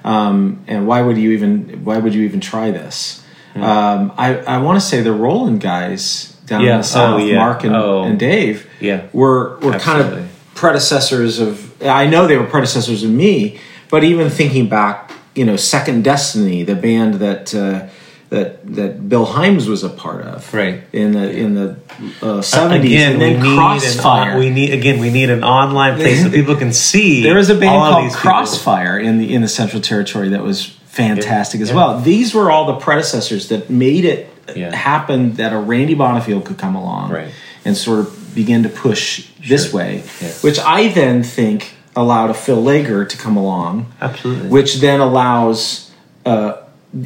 Um, 0.03 0.63
and 0.67 0.85
why 0.85 1.01
would 1.01 1.17
you 1.17 1.31
even 1.31 1.83
why 1.83 1.97
would 1.97 2.13
you 2.13 2.23
even 2.23 2.41
try 2.41 2.69
this?" 2.69 3.23
Um, 3.55 4.11
I 4.17 4.37
I 4.39 4.57
want 4.59 4.79
to 4.79 4.85
say 4.85 5.01
the 5.01 5.13
Roland 5.13 5.61
guys 5.61 6.34
down 6.47 6.61
Yeah. 6.61 6.73
in 6.73 6.77
the 6.79 6.83
south, 6.83 7.21
Oh, 7.21 7.25
yeah. 7.25 7.37
Mark 7.37 7.63
and, 7.63 7.75
Oh. 7.75 8.03
and 8.03 8.17
Dave, 8.19 8.67
Yeah. 8.79 9.01
were 9.13 9.57
were 9.61 9.73
kind 9.79 10.01
of 10.01 10.19
predecessors 10.53 11.39
of. 11.39 11.71
I 11.83 12.05
know 12.07 12.27
they 12.27 12.37
were 12.37 12.45
predecessors 12.45 13.03
of 13.03 13.09
me, 13.09 13.57
but 13.89 14.03
even 14.03 14.29
thinking 14.29 14.67
back, 14.67 15.11
you 15.35 15.45
know, 15.45 15.55
Second 15.57 16.03
Destiny, 16.03 16.63
the 16.63 16.75
band 16.75 17.15
that 17.15 17.53
uh, 17.53 17.81
that 18.29 18.75
that 18.75 19.07
Bill 19.07 19.25
Himes 19.27 19.67
was 19.67 19.83
a 19.83 19.89
part 19.89 20.23
of, 20.25 20.51
Right. 20.53 20.81
in 20.91 21.11
the 21.11 21.29
in 21.29 21.53
the 21.55 21.75
uh, 22.21 22.41
seventies, 22.41 22.93
Again, 22.93 23.11
and 23.13 23.21
then 23.21 23.41
we 23.41 23.49
need 23.49 23.57
Crossfire. 23.57 24.31
An, 24.31 24.39
we 24.39 24.49
need 24.49 24.73
again. 24.73 24.99
We 24.99 25.09
need 25.11 25.29
an 25.29 25.43
online 25.43 25.95
place 25.97 26.23
so 26.23 26.29
people 26.29 26.55
can 26.55 26.73
see. 26.73 27.21
there 27.23 27.35
was 27.35 27.49
a 27.49 27.55
band 27.55 27.71
called 27.71 28.05
these 28.05 28.15
people. 28.15 28.31
Crossfire 28.31 28.97
in 28.99 29.19
the 29.19 29.33
in 29.33 29.41
the 29.41 29.47
Central 29.47 29.81
Territory 29.81 30.29
that 30.29 30.43
was 30.43 30.71
fantastic 30.87 31.61
as 31.61 31.69
Yeah. 31.69 31.75
well. 31.75 31.99
These 31.99 32.33
were 32.33 32.49
all 32.49 32.65
the 32.65 32.75
predecessors 32.75 33.49
that 33.49 33.69
made 33.69 34.05
it 34.05 34.29
Yeah. 34.55 34.75
happened 34.75 35.37
that 35.37 35.53
a 35.53 35.57
Randy 35.57 35.95
Bonifield 35.95 36.45
could 36.45 36.57
come 36.57 36.75
along 36.75 37.11
Right. 37.11 37.29
and 37.63 37.75
sort 37.77 37.99
of 37.99 38.35
begin 38.35 38.63
to 38.63 38.69
push 38.69 39.27
this 39.47 39.71
way, 39.73 40.03
Yeah. 40.21 40.29
which 40.41 40.59
I 40.59 40.89
then 40.89 41.23
think 41.23 41.75
allowed 41.95 42.29
a 42.29 42.33
Phil 42.33 42.61
Laeger 42.61 43.07
to 43.07 43.17
come 43.17 43.37
along, 43.37 43.87
Absolutely. 44.01 44.49
which 44.49 44.75
then 44.81 44.99
allows 44.99 45.91
uh, 46.25 46.53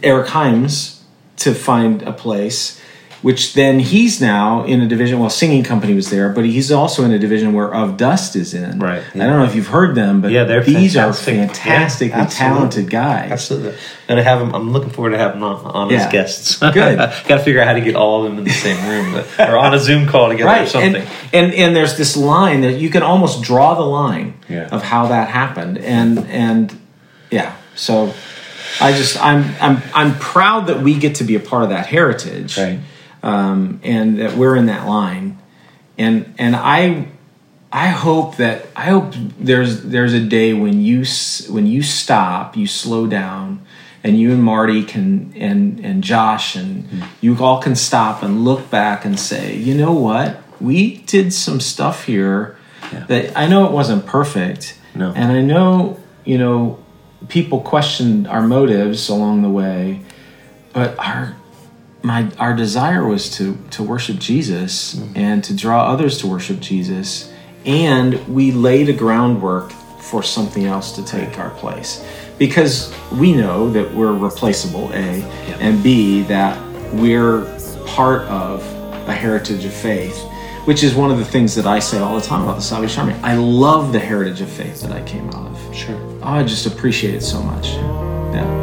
Eric 0.04 0.28
Himes 0.30 0.99
to 1.38 1.54
find 1.54 2.02
a 2.04 2.12
place. 2.13 2.79
Which 3.22 3.54
then 3.54 3.80
he's 3.80 4.22
now 4.22 4.64
in 4.64 4.80
a 4.80 4.88
division. 4.88 5.20
Well, 5.20 5.30
Singing 5.30 5.64
Company 5.64 5.94
was 5.94 6.10
there, 6.10 6.30
but 6.30 6.46
he's 6.46 6.72
also 6.72 7.04
in 7.04 7.12
a 7.12 7.20
division 7.20 7.52
where 7.54 7.74
Of 7.74 7.98
Dust 7.98 8.36
is 8.38 8.54
in. 8.54 8.80
Right, 8.80 9.04
I 9.14 9.18
don't 9.18 9.40
know 9.40 9.44
if 9.44 9.56
you've 9.56 9.68
heard 9.68 9.94
them, 9.94 10.22
but 10.22 10.32
Yeah, 10.32 10.46
they're 10.46 10.64
these 10.64 10.94
fantastic. 10.94 11.34
are 11.34 11.38
Yeah, 11.38 11.48
fantastically 11.48 12.14
absolutely. 12.14 12.56
talented 12.58 12.90
guys. 12.90 13.32
Absolutely. 13.32 13.76
And 14.08 14.20
I 14.20 14.24
have 14.24 14.40
them, 14.40 14.56
I'm 14.56 14.72
looking 14.72 14.90
forward 14.92 15.12
to 15.12 15.18
having 15.18 15.42
them 15.42 15.50
on, 15.50 15.66
on 15.66 15.90
Yeah. 15.90 16.06
as 16.06 16.12
guests. 16.12 16.58
Good. 16.60 16.98
Got 16.98 17.24
to 17.28 17.40
figure 17.40 17.60
out 17.62 17.68
how 17.68 17.74
to 17.74 17.82
get 17.82 17.96
all 17.96 18.24
of 18.24 18.30
them 18.30 18.38
in 18.40 18.46
the 18.46 18.52
same 18.52 18.88
room 18.88 19.12
but, 19.38 19.50
or 19.50 19.58
on 19.58 19.74
a 19.74 19.80
Zoom 19.80 20.08
call 20.08 20.30
together 20.30 20.64
or 20.64 20.66
something. 20.66 20.96
and, 20.96 21.08
and 21.34 21.54
and 21.54 21.76
there's 21.76 21.98
this 21.98 22.16
line 22.16 22.62
that 22.62 22.80
you 22.80 22.90
can 22.90 23.04
almost 23.04 23.42
draw 23.44 23.74
the 23.76 23.82
line 23.82 24.36
Yeah. 24.48 24.70
of 24.72 24.82
how 24.82 25.08
that 25.08 25.28
happened 25.30 25.78
and 25.78 26.20
and 26.28 26.74
yeah 27.32 27.56
so 27.76 28.14
i 28.82 28.92
just 28.94 29.22
i'm 29.24 29.44
i'm 29.62 29.82
i'm 29.94 30.16
proud 30.20 30.68
that 30.68 30.82
we 30.82 30.98
get 30.98 31.16
to 31.16 31.24
be 31.24 31.36
a 31.36 31.40
part 31.40 31.64
of 31.64 31.70
that 31.70 31.86
heritage 31.88 32.58
right. 32.58 32.80
Um, 33.24 33.80
and 33.84 34.20
that 34.20 34.36
we're 34.38 34.56
in 34.56 34.66
that 34.68 34.88
line 34.88 35.38
and 35.98 36.34
and 36.38 36.56
i 36.56 37.06
i 37.72 37.88
hope 37.88 38.38
that 38.38 38.66
i 38.76 38.86
hope 38.86 39.14
there's 39.40 39.84
there's 39.84 40.14
a 40.14 40.20
day 40.20 40.54
when 40.54 40.82
you 40.82 41.04
when 41.50 41.68
you 41.68 41.82
stop 41.84 42.56
you 42.56 42.66
slow 42.66 43.06
down 43.08 43.62
and 44.04 44.18
you 44.18 44.32
and 44.32 44.42
marty 44.44 44.84
can 44.84 45.34
and 45.36 45.80
and 45.82 46.04
josh 46.04 46.56
and 46.56 46.88
you 47.22 47.36
all 47.44 47.62
can 47.62 47.76
stop 47.76 48.24
and 48.24 48.46
look 48.46 48.70
back 48.70 49.04
and 49.06 49.20
say 49.20 49.56
you 49.56 49.76
know 49.76 49.92
what 49.92 50.42
we 50.62 50.98
did 51.06 51.34
some 51.34 51.60
stuff 51.60 52.06
here 52.06 52.56
Yeah. 52.94 53.06
that 53.08 53.38
i 53.38 53.46
know 53.48 53.66
it 53.66 53.72
wasn't 53.74 54.06
perfect 54.06 54.80
No. 54.96 55.12
and 55.16 55.32
i 55.32 55.42
know 55.42 56.00
you 56.24 56.38
know 56.38 56.80
people 57.28 57.60
questioned 57.60 58.28
our 58.28 58.42
motives 58.48 59.10
along 59.10 59.42
the 59.42 59.50
way 59.50 60.00
but 60.72 60.98
our 60.98 61.36
my 62.02 62.32
our 62.38 62.56
desire 62.56 63.06
was 63.06 63.30
to 63.38 63.58
to 63.72 63.84
worship 63.84 64.18
Jesus 64.18 64.96
mm-hmm. 64.96 65.18
and 65.18 65.44
to 65.44 65.56
draw 65.56 65.86
others 65.86 66.18
to 66.20 66.28
worship 66.28 66.60
Jesus 66.60 67.32
and 67.66 68.26
we 68.28 68.52
laid 68.52 68.90
a 68.90 68.94
groundwork 68.94 69.72
for 70.00 70.24
something 70.24 70.66
else 70.66 70.94
to 70.94 71.06
take 71.06 71.38
our 71.38 71.50
place 71.52 72.06
because 72.38 72.94
we 73.12 73.34
know 73.34 73.70
that 73.70 73.94
we're 73.94 74.14
replaceable 74.14 74.90
a 74.94 75.22
and 75.60 75.84
b 75.84 76.24
that 76.24 76.58
we're 76.94 77.44
part 77.86 78.22
of 78.24 78.62
a 79.08 79.14
heritage 79.14 79.66
of 79.66 79.74
faith 79.74 80.18
which 80.66 80.84
is 80.84 80.94
one 80.94 81.12
of 81.12 81.18
the 81.18 81.26
things 81.26 81.56
that 81.56 81.66
I 81.66 81.80
say 81.80 81.98
all 81.98 82.16
the 82.16 82.26
time 82.26 82.44
about 82.44 82.58
the 82.58 82.62
Salvation 82.62 83.02
Army. 83.02 83.16
I 83.24 83.36
love 83.36 83.92
the 83.92 84.00
heritage 84.00 84.42
of 84.42 84.50
faith 84.52 84.82
that 84.82 84.92
I 84.92 85.02
came 85.04 85.28
out 85.30 85.48
of. 85.48 85.76
Sure. 85.76 85.96
Oh, 86.22 86.28
I 86.28 86.44
just 86.44 86.68
appreciate 86.68 87.16
it 87.16 87.22
so 87.24 87.42
much. 87.42 87.70
Yeah. 87.70 88.59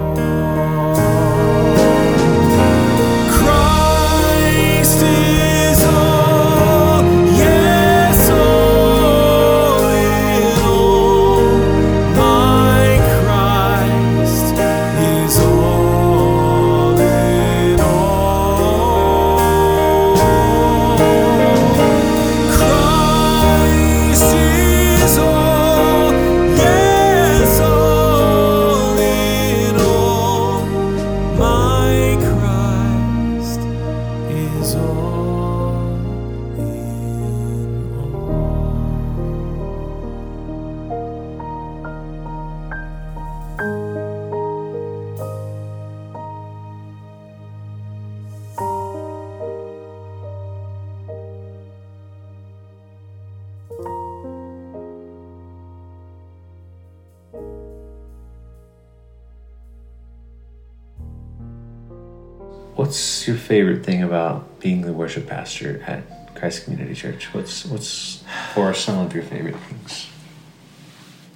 What's 62.87 63.27
your 63.27 63.37
favorite 63.37 63.85
thing 63.85 64.05
about 64.05 64.61
being 64.61 64.83
the 64.83 64.93
worship 64.93 65.27
pastor 65.27 65.83
at 65.89 66.37
Christ 66.37 66.63
Community 66.63 66.95
Church? 66.95 67.35
What's 67.35 67.67
what's 67.67 68.23
or 68.57 68.73
some 68.75 68.99
of 68.99 69.13
your 69.13 69.25
favorite 69.25 69.57
things? 69.57 70.07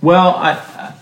Well, 0.01 0.37
I, 0.37 0.95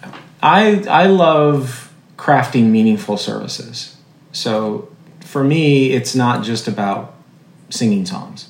I 0.42 0.84
I 0.88 1.06
love 1.08 1.92
crafting 2.16 2.70
meaningful 2.70 3.18
services. 3.18 3.98
So 4.32 4.90
for 5.20 5.44
me, 5.44 5.92
it's 5.92 6.14
not 6.14 6.42
just 6.42 6.66
about 6.66 7.14
singing 7.68 8.06
songs. 8.06 8.48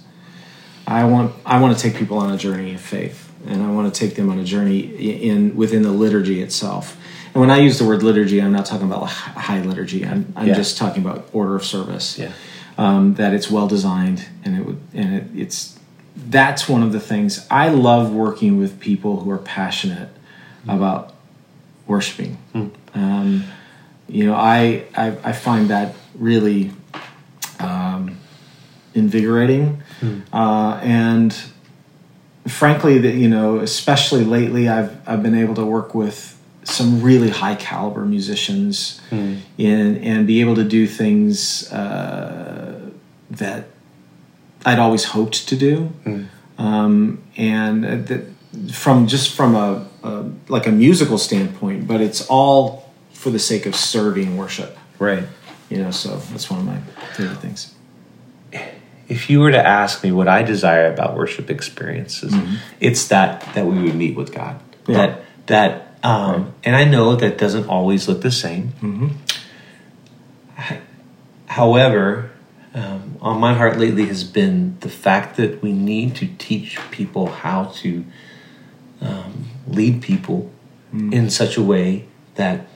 I 0.87 1.03
want 1.03 1.35
I 1.45 1.61
want 1.61 1.77
to 1.77 1.83
take 1.83 1.99
people 1.99 2.19
on 2.19 2.33
a 2.33 2.39
journey 2.39 2.75
of 2.75 2.81
faith, 2.81 3.29
and 3.45 3.61
I 3.61 3.73
want 3.73 3.93
to 3.93 4.07
take 4.07 4.15
them 4.15 4.31
on 4.31 4.39
a 4.39 4.45
journey 4.45 4.79
in 4.79 5.57
within 5.57 5.83
the 5.83 5.91
liturgy 5.91 6.43
itself. 6.43 6.97
When 7.39 7.51
I 7.51 7.59
use 7.59 7.79
the 7.79 7.85
word 7.85 8.03
liturgy, 8.03 8.41
I'm 8.43 8.53
not 8.53 8.67
talking 8.67 8.87
about 8.87 9.05
high 9.07 9.61
liturgy. 9.63 10.05
I'm, 10.05 10.33
I'm 10.35 10.49
Yeah. 10.49 10.55
just 10.55 10.77
talking 10.77 11.05
about 11.05 11.29
order 11.33 11.55
of 11.55 11.65
service. 11.65 12.19
Yeah. 12.19 12.33
Um, 12.77 13.15
that 13.15 13.33
it's 13.35 13.51
well 13.51 13.67
designed, 13.69 14.27
and 14.45 14.57
it 14.57 14.65
would 14.65 14.81
and 14.95 15.15
it, 15.15 15.25
it's 15.35 15.79
that's 16.17 16.69
one 16.69 16.83
of 16.83 16.93
the 16.93 17.01
things 17.01 17.47
I 17.51 17.69
love 17.71 18.13
working 18.13 18.57
with 18.57 18.79
people 18.81 19.21
who 19.21 19.31
are 19.31 19.39
passionate 19.39 20.11
about 20.69 21.13
worshiping. 21.89 22.39
Um, 22.95 23.45
you 24.09 24.27
know, 24.27 24.35
I, 24.35 24.85
I 24.97 25.07
I 25.25 25.33
find 25.33 25.71
that 25.71 25.95
really 26.15 26.71
um, 27.59 28.17
invigorating, 28.95 29.83
uh, 30.33 30.79
and 30.83 31.37
frankly, 32.47 32.99
that 32.99 33.15
you 33.15 33.29
know, 33.29 33.59
especially 33.59 34.25
lately, 34.25 34.69
I've 34.69 34.97
I've 35.09 35.23
been 35.25 35.35
able 35.37 35.55
to 35.57 35.65
work 35.65 35.97
with 35.97 36.38
some 36.69 37.03
really 37.03 37.31
high 37.31 37.55
caliber 37.55 38.05
musicians, 38.05 39.01
in 39.57 39.97
and 40.05 40.27
be 40.27 40.41
able 40.41 40.55
to 40.55 40.65
do 40.65 40.87
things 40.87 41.73
uh, 41.73 42.91
that 43.31 43.65
I'd 44.67 44.79
always 44.79 45.05
hoped 45.05 45.49
to 45.49 45.57
do, 45.57 45.91
um, 46.59 47.23
and 47.37 47.85
that 48.07 48.25
from 48.73 49.07
just 49.07 49.35
from 49.35 49.55
a, 49.55 49.87
a 50.03 50.31
like 50.49 50.67
a 50.67 50.73
musical 50.73 51.19
standpoint, 51.19 51.87
but 51.87 52.01
it's 52.01 52.27
all 52.29 52.93
for 53.13 53.31
the 53.31 53.39
sake 53.39 53.67
of 53.67 53.75
serving 53.75 54.37
worship. 54.37 54.77
Right. 54.99 55.25
You 55.71 55.79
know, 55.79 55.91
so 55.91 56.17
that's 56.17 56.51
one 56.51 56.61
of 56.61 56.67
my 56.67 56.81
favorite 57.15 57.39
things. 57.39 57.75
If 59.09 59.31
you 59.31 59.41
were 59.41 59.51
to 59.51 59.67
ask 59.67 60.03
me 60.05 60.13
what 60.13 60.29
I 60.29 60.43
desire 60.43 60.93
about 60.93 61.17
worship 61.17 61.51
experiences, 61.51 62.35
it's 62.81 63.09
that 63.09 63.41
that 63.55 63.65
we 63.67 63.83
would 63.83 63.95
meet 63.95 64.17
with 64.17 64.33
God. 64.35 64.61
Yeah. 64.87 64.97
That 64.97 65.21
that 65.47 65.88
um, 66.03 66.53
and 66.65 66.77
I 66.77 66.85
know 66.85 67.17
that 67.17 67.39
doesn't 67.39 67.67
always 67.69 68.09
look 68.09 68.21
the 68.23 68.31
same. 68.31 68.73
H- 70.59 70.79
However, 71.47 72.31
um, 72.75 73.17
on 73.21 73.41
my 73.41 73.55
heart 73.55 73.79
lately 73.79 74.07
has 74.07 74.23
been 74.25 74.77
the 74.81 74.89
fact 74.91 75.37
that 75.39 75.63
we 75.63 75.73
need 75.73 76.15
to 76.17 76.27
teach 76.39 76.79
people 76.91 77.27
how 77.27 77.65
to 77.83 78.05
um, 79.01 79.47
lead 79.67 80.03
people 80.03 80.51
in 80.93 81.29
such 81.31 81.57
a 81.57 81.63
way 81.63 82.07
that 82.37 82.67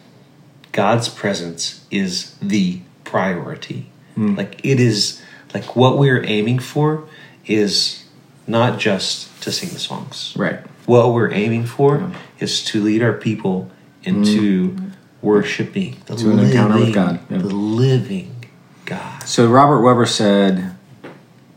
God's 0.73 1.09
presence 1.09 1.87
is 1.91 2.35
the 2.43 2.81
priority. 3.05 3.91
Like 4.17 4.61
it 4.65 4.79
is 4.81 5.23
like 5.55 5.75
what 5.77 5.97
we're 5.99 6.23
aiming 6.25 6.59
for 6.59 7.05
is 7.47 8.05
not 8.47 8.79
just 8.79 9.43
to 9.43 9.51
sing 9.53 9.71
the 9.71 9.79
songs. 9.79 10.35
Right. 10.37 10.61
What 10.87 11.13
we're 11.15 11.33
aiming 11.33 11.67
for 11.67 12.11
is 12.39 12.65
to 12.67 12.83
lead 12.83 13.03
our 13.03 13.13
people 13.13 13.71
into 14.03 14.77
worshiping 15.21 15.97
the 16.07 16.17
To 16.17 16.31
an 16.33 16.39
encounter 16.41 16.79
with 16.79 16.95
God, 16.95 17.21
yeah. 17.31 17.39
the 17.39 17.47
living 17.47 18.45
God. 18.85 19.23
So 19.23 19.47
Robert 19.49 19.81
Webber 19.83 20.07
said 20.07 20.75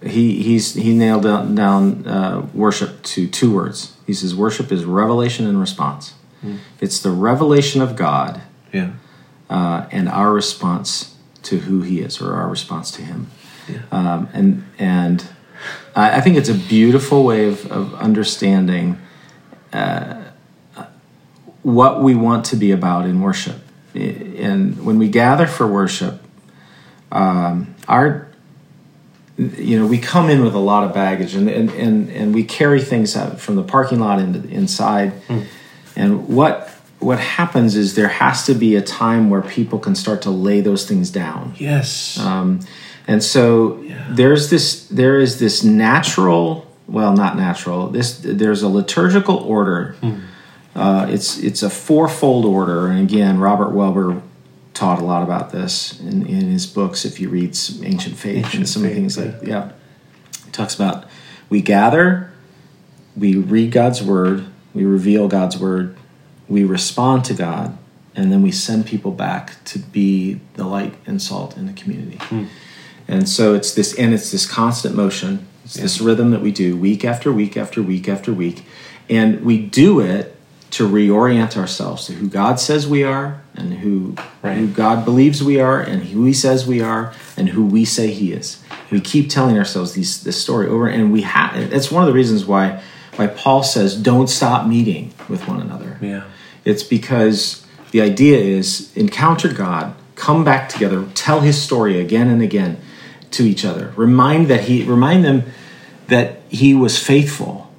he 0.04 0.44
he's 0.44 0.76
he 0.76 0.94
nailed 0.94 1.24
down, 1.24 1.56
down 1.56 2.08
uh, 2.08 2.48
worship 2.54 3.02
to 3.04 3.28
two 3.28 3.52
words. 3.54 3.96
He 4.06 4.14
says 4.14 4.36
worship 4.36 4.72
is 4.72 4.86
revelation 4.86 5.48
and 5.48 5.60
response. 5.60 6.14
It's 6.80 7.00
the 7.00 7.10
revelation 7.10 7.82
of 7.82 7.96
God 7.96 8.42
Yeah. 8.72 8.92
uh, 9.50 9.88
and 9.92 10.08
our 10.08 10.32
response 10.32 11.16
to 11.42 11.58
who 11.58 11.82
He 11.82 12.02
is, 12.02 12.22
or 12.22 12.36
our 12.36 12.48
response 12.48 12.92
to 12.92 13.02
Him. 13.02 13.32
um, 13.92 14.30
and 14.32 14.64
and 14.78 15.26
I, 15.96 16.18
I 16.18 16.22
think 16.22 16.38
it's 16.38 16.50
a 16.50 16.54
beautiful 16.54 17.24
way 17.24 17.48
of, 17.48 17.66
of 17.72 17.96
understanding 17.96 19.00
uh, 19.76 20.22
what 21.64 22.02
we 22.02 22.16
want 22.16 22.46
to 22.46 22.56
be 22.56 22.72
about 22.72 23.06
in 23.06 23.22
worship. 23.22 23.58
And 23.94 24.86
when 24.86 24.98
we 25.00 25.08
gather 25.10 25.48
for 25.48 25.66
worship, 25.68 26.22
um, 27.12 27.76
our 27.88 28.28
you 29.38 29.78
know 29.80 29.86
we 29.86 29.98
come 29.98 30.30
in 30.30 30.44
with 30.44 30.54
a 30.54 30.60
lot 30.60 30.84
of 30.84 30.94
baggage 30.94 31.36
and 31.36 31.50
and, 31.50 31.70
and, 31.72 32.10
and 32.10 32.34
we 32.34 32.44
carry 32.44 32.82
things 32.82 33.16
out 33.18 33.40
from 33.40 33.56
the 33.58 33.64
parking 33.64 34.00
lot 34.00 34.20
into 34.20 34.48
inside 34.50 35.12
and 35.98 36.28
what 36.30 36.70
what 37.00 37.20
happens 37.20 37.76
is 37.76 37.96
there 37.96 38.08
has 38.08 38.46
to 38.46 38.54
be 38.54 38.76
a 38.76 38.82
time 38.82 39.30
where 39.30 39.42
people 39.42 39.78
can 39.78 39.94
start 39.94 40.22
to 40.22 40.30
lay 40.30 40.62
those 40.62 40.88
things 40.88 41.10
down 41.12 41.54
Yes. 41.58 42.18
um, 42.20 42.62
and 43.08 43.22
so 43.22 43.84
there's 44.10 44.50
this 44.50 44.88
there 44.88 45.20
is 45.20 45.38
this 45.40 45.64
natural 45.66 46.65
well 46.88 47.14
not 47.14 47.36
natural. 47.36 47.88
This 47.88 48.20
there's 48.20 48.62
a 48.62 48.70
liturgical 48.70 49.38
order. 49.38 49.96
Uh, 50.76 51.08
it's 51.10 51.38
it's 51.38 51.64
a 51.64 51.70
fourfold 51.70 52.46
order. 52.46 52.88
And 52.88 53.02
again 53.02 53.40
robert 53.40 53.72
webber 53.72 54.22
taught 54.74 55.00
a 55.00 55.06
lot 55.06 55.24
about 55.24 55.52
this 55.52 56.00
in, 56.02 56.26
in 56.26 56.50
his 56.50 56.66
books 56.66 57.06
if 57.06 57.20
you 57.20 57.30
read 57.30 57.58
ancient 57.82 58.18
faith 58.18 58.54
and 58.54 58.68
some 58.68 58.84
of 58.84 58.90
the 58.90 58.96
Faith, 58.96 58.98
things 58.98 59.18
like 59.18 59.48
yeah. 59.48 59.72
he 60.44 60.52
talks 60.52 60.76
about 60.76 61.06
we 61.50 61.62
gather 61.62 62.30
we 63.16 63.38
read 63.38 63.72
god's 63.72 64.04
word 64.04 64.46
we 64.74 64.84
reveal 64.84 65.30
god's 65.30 65.58
word 65.58 65.96
we 66.50 66.66
respond 66.66 67.24
to 67.24 67.34
god 67.34 67.78
and 68.16 68.32
then 68.32 68.42
we 68.42 68.52
send 68.52 68.86
people 68.86 69.12
back 69.12 69.62
to 69.66 69.80
be 69.80 70.40
the 70.54 70.64
light 70.64 70.96
and 71.06 71.22
salt 71.22 71.58
in 71.58 71.66
the 71.66 71.74
community. 71.74 72.20
And 73.08 73.28
so 73.28 73.54
it's 73.54 73.74
this 73.74 73.94
and 74.00 74.14
it's 74.14 74.32
this 74.32 74.50
constant 74.50 74.96
motion 74.96 75.48
it's 75.66 75.74
this 75.74 76.00
rhythm 76.00 76.32
that 76.32 76.42
we 76.42 76.52
do 76.52 76.78
week 76.78 77.04
after 77.04 77.32
week 77.34 77.58
after 77.58 77.82
week 77.82 78.08
after 78.08 78.32
week 78.34 78.64
and 79.10 79.44
we 79.44 79.58
do 79.58 80.00
it 80.00 80.36
to 80.72 80.88
reorient 80.88 81.58
ourselves 81.58 82.06
to 82.08 82.14
who 82.14 82.28
god 82.30 82.60
says 82.60 82.88
we 82.88 83.04
are 83.04 83.42
and 83.56 83.74
who 83.76 84.16
Right. 84.42 84.58
who 84.58 84.68
god 84.68 85.04
believes 85.04 85.44
we 85.44 85.60
are 85.60 85.82
and 85.82 86.04
who 86.04 86.24
he 86.26 86.34
says 86.34 86.66
we 86.66 86.82
are 86.82 87.14
and 87.36 87.50
who 87.50 87.66
we 87.66 87.84
say 87.86 88.12
he 88.12 88.32
is 88.32 88.62
we 88.92 89.02
keep 89.02 89.30
telling 89.30 89.58
ourselves 89.58 89.94
these 89.94 90.24
this 90.24 90.42
story 90.42 90.68
over 90.68 90.88
and 90.88 91.12
we 91.12 91.24
have 91.24 91.56
it's 91.74 91.92
one 91.92 92.04
of 92.04 92.08
the 92.08 92.14
reasons 92.14 92.46
why 92.46 92.82
why 93.16 93.28
paul 93.28 93.64
says 93.64 93.96
don't 93.96 94.28
stop 94.28 94.68
meeting 94.68 95.14
with 95.28 95.48
one 95.48 95.60
another 95.60 95.98
yeah. 96.02 96.24
it's 96.64 96.84
because 96.84 97.66
the 97.92 98.02
idea 98.02 98.38
is 98.38 98.92
encounter 98.98 99.48
God, 99.48 99.96
come 100.16 100.44
back 100.44 100.68
together, 100.68 101.08
tell 101.14 101.40
his 101.40 101.62
story 101.62 101.98
again 101.98 102.28
and 102.28 102.42
again 102.42 102.78
to 103.32 103.44
each 103.44 103.66
other. 103.66 103.94
Remind 103.96 104.48
that 104.48 104.66
he 104.66 104.84
remind 104.84 105.24
them 105.24 105.44
that 106.08 106.42
he 106.50 106.74
was 106.74 107.02
faithful. 107.02 107.72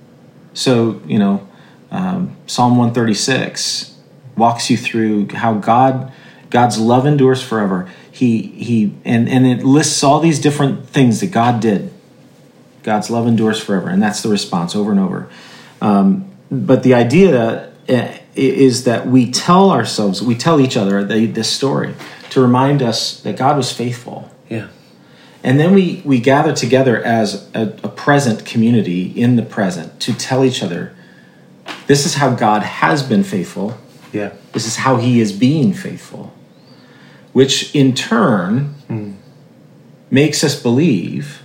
So, 0.55 1.01
you 1.07 1.19
know, 1.19 1.47
um, 1.91 2.37
Psalm 2.47 2.77
136 2.77 3.95
walks 4.37 4.71
you 4.71 4.77
through 4.77 5.29
how 5.35 5.55
God 5.55 6.13
God's 6.51 6.79
love 6.79 7.07
endures 7.07 7.43
forever. 7.43 7.91
He 8.11 8.43
he 8.43 8.95
and, 9.05 9.29
and 9.29 9.47
it 9.47 9.65
lists 9.65 10.03
all 10.03 10.21
these 10.21 10.41
different 10.41 10.89
things 10.89 11.21
that 11.21 11.31
God 11.31 11.61
did. 11.61 11.93
God's 12.83 13.11
love 13.11 13.27
endures 13.27 13.61
forever, 13.61 13.89
and 13.89 14.01
that's 14.01 14.23
the 14.23 14.29
response 14.29 14.77
over 14.77 14.93
and 14.93 15.01
over. 15.01 15.29
Um, 15.81 16.31
but 16.51 16.85
the 16.85 16.95
idea 16.95 17.73
uh, 17.89 18.13
is 18.35 18.85
that 18.85 19.07
we 19.07 19.31
tell 19.31 19.71
ourselves, 19.71 20.23
we 20.23 20.37
tell 20.37 20.61
each 20.61 20.77
other 20.77 21.05
the, 21.05 21.27
this 21.27 21.51
story 21.51 21.95
to 22.31 22.41
remind 22.41 22.83
us 22.83 23.21
that 23.21 23.37
God 23.37 23.57
was 23.57 23.73
faithful. 23.73 24.31
And 25.47 25.61
then 25.61 25.75
we, 25.75 26.03
we 26.05 26.19
gather 26.19 26.53
together 26.53 27.01
as 27.01 27.49
a, 27.55 27.79
a 27.85 27.89
present 27.89 28.45
community 28.45 29.05
in 29.05 29.37
the 29.37 29.45
present 29.45 30.01
to 30.01 30.13
tell 30.13 30.45
each 30.45 30.61
other 30.61 30.93
this 31.87 32.05
is 32.05 32.15
how 32.15 32.35
God 32.35 32.65
has 32.65 33.05
been 33.05 33.23
faithful, 33.23 33.79
Yeah. 34.13 34.33
this 34.53 34.67
is 34.67 34.77
how 34.79 34.97
he 34.97 35.21
is 35.21 35.33
being 35.33 35.73
faithful, 35.73 36.35
which 37.33 37.73
in 37.77 37.95
turn 37.95 38.75
hmm. 38.89 39.13
makes 40.11 40.43
us 40.43 40.61
believe 40.61 41.43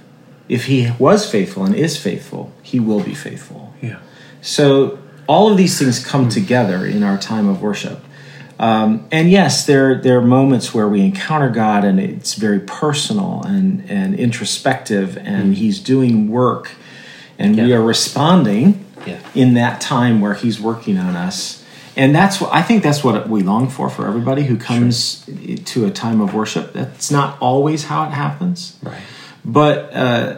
if 0.49 0.65
he 0.65 0.91
was 0.97 1.29
faithful 1.29 1.63
and 1.63 1.75
is 1.75 1.95
faithful, 1.95 2.51
he 2.63 2.79
will 2.79 3.03
be 3.03 3.13
faithful. 3.13 3.71
Yeah. 3.83 3.99
So 4.41 4.97
all 5.27 5.51
of 5.51 5.57
these 5.57 5.77
things 5.77 6.03
come 6.03 6.23
hmm. 6.23 6.29
together 6.29 6.87
in 6.87 7.03
our 7.03 7.19
time 7.19 7.47
of 7.47 7.61
worship. 7.61 8.03
Um, 8.61 9.07
and 9.11 9.31
yes, 9.31 9.65
there 9.65 9.95
there 9.99 10.19
are 10.19 10.21
moments 10.21 10.71
where 10.73 10.87
we 10.87 11.01
encounter 11.01 11.49
God 11.49 11.83
and 11.83 11.99
it's 11.99 12.35
very 12.35 12.59
personal 12.59 13.41
and 13.43 13.83
and 13.89 14.13
introspective, 14.15 15.17
and 15.17 15.55
He's 15.55 15.79
doing 15.79 16.29
work, 16.29 16.71
and 17.39 17.55
we 17.55 17.73
are 17.73 17.81
responding 17.81 18.85
Yeah. 19.07 19.17
in 19.33 19.55
that 19.55 19.81
time 19.81 20.21
where 20.21 20.35
He's 20.35 20.61
working 20.61 20.97
on 20.99 21.15
us. 21.15 21.57
And 21.97 22.15
that's 22.15 22.39
what 22.39 22.53
I 22.53 22.61
think. 22.61 22.83
That's 22.83 23.03
what 23.03 23.27
we 23.27 23.41
long 23.41 23.67
for 23.67 23.89
for 23.89 24.07
everybody 24.07 24.43
who 24.43 24.57
comes 24.57 25.25
to 25.65 25.85
a 25.85 25.91
time 25.91 26.21
of 26.21 26.33
worship. 26.35 26.71
That's 26.73 27.09
not 27.11 27.37
always 27.41 27.85
how 27.85 28.03
it 28.07 28.11
happens 28.11 28.77
Right. 28.83 29.01
but 29.43 29.89
uh, 29.93 30.37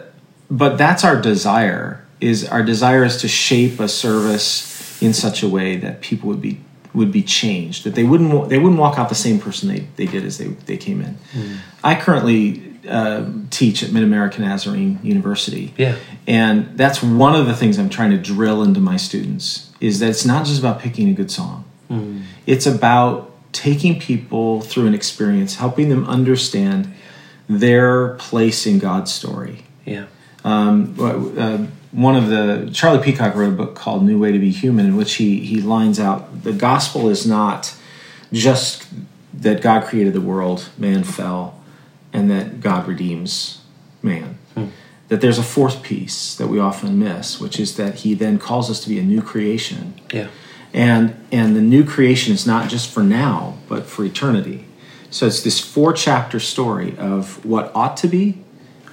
but 0.50 0.78
that's 0.78 1.04
our 1.04 1.20
desire 1.20 2.00
is 2.22 2.48
our 2.48 2.62
desire 2.62 3.04
is 3.04 3.18
to 3.20 3.28
shape 3.28 3.78
a 3.80 3.88
service 3.88 5.00
in 5.02 5.12
such 5.12 5.42
a 5.42 5.48
way 5.48 5.76
that 5.76 6.00
people 6.00 6.28
would 6.30 6.40
be 6.40 6.58
would 6.94 7.10
be 7.10 7.22
changed 7.22 7.84
that 7.84 7.94
they 7.94 8.04
wouldn't 8.04 8.48
they 8.48 8.58
wouldn't 8.58 8.80
walk 8.80 8.98
out 8.98 9.08
the 9.08 9.14
same 9.14 9.38
person 9.40 9.68
they, 9.68 9.80
they 9.96 10.06
did 10.06 10.24
as 10.24 10.38
they, 10.38 10.48
they 10.66 10.76
came 10.76 11.00
in. 11.00 11.16
I 11.82 11.94
currently 11.96 12.72
uh, 12.88 13.24
teach 13.50 13.82
at 13.82 13.92
mid-american 13.92 14.44
nazarene 14.44 15.00
university. 15.02 15.72
Yeah. 15.76 15.96
and 16.26 16.76
that's 16.78 17.02
one 17.02 17.34
of 17.34 17.46
the 17.46 17.54
things 17.56 17.78
i'm 17.78 17.88
trying 17.88 18.10
to 18.10 18.18
drill 18.18 18.62
into 18.62 18.78
my 18.80 18.96
students 18.98 19.70
is 19.80 19.98
that 20.00 20.10
it's 20.10 20.24
not 20.24 20.46
just 20.46 20.58
about 20.60 20.80
picking 20.80 21.08
a 21.08 21.12
good 21.12 21.30
song. 21.30 21.64
It's 22.46 22.66
about 22.66 23.30
taking 23.52 24.00
people 24.00 24.60
through 24.60 24.86
an 24.86 24.94
experience 24.94 25.56
helping 25.56 25.88
them 25.88 26.04
understand 26.06 26.92
their 27.48 28.14
place 28.14 28.66
in 28.66 28.78
god's 28.78 29.12
story. 29.12 29.64
Yeah. 29.84 30.06
um, 30.44 30.94
uh, 30.98 31.66
one 31.94 32.16
of 32.16 32.28
the 32.28 32.70
Charlie 32.72 33.02
Peacock 33.02 33.34
wrote 33.36 33.50
a 33.52 33.56
book 33.56 33.74
called 33.76 34.04
New 34.04 34.18
Way 34.18 34.32
to 34.32 34.38
Be 34.38 34.50
Human, 34.50 34.84
in 34.86 34.96
which 34.96 35.14
he 35.14 35.40
he 35.40 35.60
lines 35.60 36.00
out 36.00 36.42
the 36.42 36.52
gospel 36.52 37.08
is 37.08 37.26
not 37.26 37.74
just 38.32 38.86
that 39.32 39.62
God 39.62 39.84
created 39.84 40.12
the 40.12 40.20
world, 40.20 40.68
man 40.76 41.04
fell, 41.04 41.60
and 42.12 42.30
that 42.30 42.60
God 42.60 42.88
redeems 42.88 43.60
man. 44.02 44.38
Hmm. 44.54 44.66
That 45.08 45.20
there's 45.20 45.38
a 45.38 45.42
fourth 45.44 45.82
piece 45.82 46.34
that 46.34 46.48
we 46.48 46.58
often 46.58 46.98
miss, 46.98 47.38
which 47.40 47.60
is 47.60 47.76
that 47.76 47.96
He 47.96 48.14
then 48.14 48.38
calls 48.38 48.70
us 48.70 48.80
to 48.80 48.88
be 48.88 48.98
a 48.98 49.02
new 49.02 49.22
creation, 49.22 49.94
Yeah. 50.12 50.28
and 50.72 51.14
and 51.30 51.54
the 51.54 51.60
new 51.60 51.84
creation 51.84 52.34
is 52.34 52.46
not 52.46 52.68
just 52.68 52.90
for 52.90 53.02
now, 53.04 53.58
but 53.68 53.86
for 53.86 54.04
eternity. 54.04 54.64
So 55.10 55.26
it's 55.26 55.42
this 55.42 55.60
four 55.60 55.92
chapter 55.92 56.40
story 56.40 56.96
of 56.98 57.44
what 57.44 57.70
ought 57.72 57.96
to 57.98 58.08
be, 58.08 58.42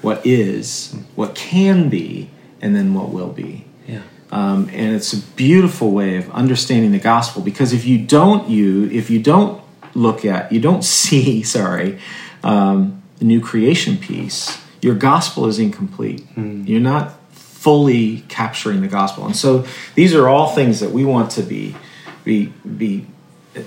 what 0.04 0.24
is, 0.24 0.94
what 1.16 1.34
can 1.34 1.90
be, 1.90 2.30
and 2.62 2.76
then 2.76 2.94
what 2.94 3.10
will 3.10 3.32
be. 3.32 3.66
Yeah. 3.88 4.02
Um, 4.32 4.70
and 4.72 4.96
it's 4.96 5.12
a 5.12 5.18
beautiful 5.18 5.92
way 5.92 6.16
of 6.16 6.30
understanding 6.32 6.94
the 6.94 7.00
gospel 7.00 7.42
because 7.42 7.74
if 7.74 7.86
you 7.86 7.98
don't 7.98 8.50
you 8.50 8.90
if 8.90 9.10
you 9.10 9.22
don't 9.22 9.62
look 9.94 10.24
at 10.24 10.54
you 10.54 10.62
don't 10.62 10.84
see 11.00 11.44
sorry 11.44 12.00
um, 12.44 13.02
the 13.18 13.26
new 13.26 13.42
creation 13.42 13.98
piece 13.98 14.58
your 14.82 14.96
gospel 14.96 15.48
is 15.48 15.60
incomplete 15.60 16.26
you're 16.66 16.80
not 16.80 17.18
fully 17.34 18.22
capturing 18.30 18.80
the 18.80 18.88
gospel 18.88 19.26
and 19.26 19.36
so 19.36 19.66
these 19.96 20.16
are 20.16 20.30
all 20.30 20.56
things 20.56 20.80
that 20.80 20.92
we 20.92 21.04
want 21.04 21.30
to 21.32 21.42
be 21.42 21.76
be 22.24 22.54
be 22.78 23.06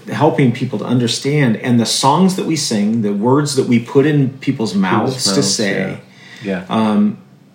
helping 0.09 0.51
people 0.51 0.79
to 0.79 0.85
understand 0.85 1.59
and 1.59 1.79
the 1.79 1.87
songs 1.87 2.37
that 2.37 2.47
we 2.47 2.57
sing 2.57 3.03
the 3.03 3.13
words 3.13 3.57
that 3.57 3.67
we 3.67 3.79
put 3.79 4.07
in 4.07 4.31
people's 4.39 4.75
mouths, 4.75 5.25
to 5.25 5.31
mouths, 5.31 5.55
say 5.55 6.01
Yeah. 6.43 6.65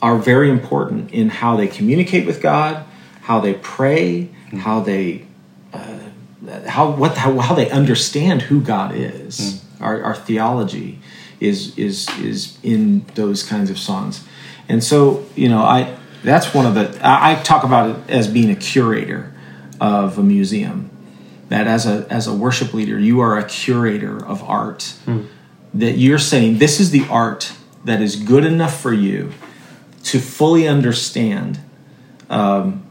Are 0.01 0.17
very 0.17 0.49
important 0.49 1.11
in 1.11 1.29
how 1.29 1.55
they 1.55 1.67
communicate 1.67 2.25
with 2.25 2.41
God, 2.41 2.85
how 3.21 3.39
they 3.39 3.53
pray, 3.55 4.29
mm. 4.49 4.59
how 4.59 4.79
they 4.79 5.25
uh, 5.73 5.99
how 6.67 6.91
what 6.91 7.17
how, 7.17 7.37
how 7.39 7.53
they 7.53 7.69
understand 7.69 8.43
who 8.43 8.61
God 8.61 8.95
is. 8.95 9.39
Mm. 9.39 9.81
Our, 9.81 10.03
our 10.03 10.15
theology 10.15 10.99
is 11.39 11.77
is 11.77 12.09
is 12.19 12.57
in 12.63 13.05
those 13.15 13.43
kinds 13.43 13.69
of 13.69 13.77
songs, 13.77 14.25
and 14.67 14.83
so 14.83 15.25
you 15.35 15.49
know 15.49 15.61
I 15.61 15.97
that's 16.23 16.53
one 16.53 16.65
of 16.65 16.75
the 16.75 17.05
I, 17.05 17.31
I 17.31 17.35
talk 17.35 17.63
about 17.63 17.89
it 17.89 18.09
as 18.09 18.27
being 18.27 18.49
a 18.49 18.55
curator 18.55 19.33
of 19.79 20.17
a 20.17 20.23
museum. 20.23 20.89
That 21.49 21.67
as 21.67 21.85
a 21.85 22.05
as 22.09 22.27
a 22.27 22.33
worship 22.33 22.73
leader, 22.73 22.99
you 22.99 23.19
are 23.19 23.37
a 23.37 23.43
curator 23.43 24.23
of 24.23 24.43
art. 24.43 24.93
Mm. 25.05 25.27
That 25.73 25.97
you're 25.97 26.19
saying 26.19 26.57
this 26.57 26.79
is 26.79 26.91
the 26.91 27.05
art 27.09 27.53
that 27.85 28.01
is 28.01 28.15
good 28.15 28.45
enough 28.45 28.79
for 28.79 28.91
you 28.91 29.31
to 30.09 30.19
fully 30.19 30.67
understand 30.67 31.59
um, 32.31 32.83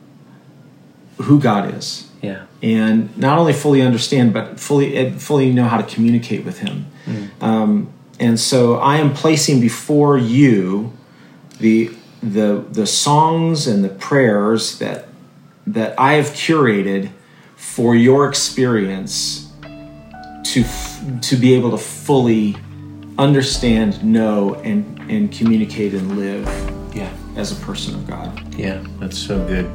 who 1.17 1.41
God 1.41 1.75
is, 1.75 2.09
yeah. 2.23 2.47
and 2.63 3.17
not 3.19 3.39
only 3.39 3.53
fully 3.53 3.83
understand, 3.83 4.33
but 4.33 4.61
fully 4.61 5.11
fully 5.19 5.53
know 5.53 5.65
how 5.65 5.79
to 5.79 5.95
communicate 5.95 6.45
with 6.45 6.61
Him. 6.61 6.87
Um, 7.41 7.93
and 8.21 8.39
so 8.39 8.77
I 8.77 8.99
am 8.99 9.15
placing 9.15 9.61
before 9.61 10.17
you 10.17 10.93
the 11.59 11.91
the 12.23 12.65
the 12.71 12.87
songs 12.87 13.67
and 13.67 13.83
the 13.83 13.89
prayers 13.89 14.79
that 14.79 15.09
that 15.67 15.99
I 15.99 16.15
have 16.15 16.27
curated 16.27 17.11
for 17.57 17.97
your 17.97 18.29
experience 18.29 19.51
to 19.63 20.61
f- 20.61 21.21
to 21.23 21.37
be 21.37 21.55
able 21.55 21.73
to 21.73 21.79
fully 21.79 22.57
understand, 23.19 24.05
know, 24.05 24.55
and 24.63 25.01
and 25.11 25.33
communicate 25.33 25.95
and 25.95 26.17
live 26.17 26.78
Yeah. 26.99 27.13
as 27.37 27.53
a 27.53 27.65
person 27.65 27.95
of 27.95 28.09
God. 28.09 28.31
Yeah. 28.57 28.83
That's 28.99 29.17
so 29.17 29.39
good. 29.47 29.67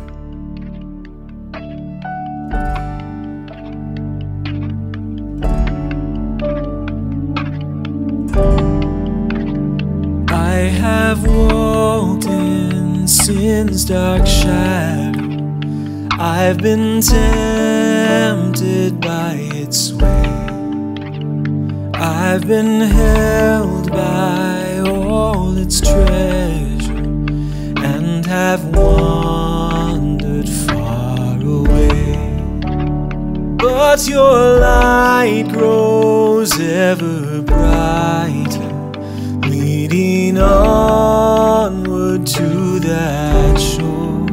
I 10.30 10.56
have 10.84 11.26
walked 11.26 12.26
in 12.26 13.08
sin's 13.08 13.86
dark 13.86 14.28
shadow. 14.28 15.22
I've 16.20 16.58
been 16.58 17.02
tempted 17.02 19.00
by 19.00 19.36
its 19.64 19.94
way. 19.94 20.24
I've 21.96 22.46
been 22.48 22.82
held 22.82 23.92
by 23.92 24.80
all 24.86 25.58
its 25.58 25.80
treasure 25.80 26.73
and 26.73 26.73
have 28.34 28.66
wandered 28.76 30.50
far 30.50 31.38
away. 31.40 32.18
But 33.58 34.08
your 34.08 34.60
light 34.60 35.50
grows 35.50 36.60
ever 36.60 37.44
brighter 37.44 38.72
leading 39.48 40.40
onward 40.40 42.26
to 42.26 42.80
that 42.80 43.60
shore 43.60 44.26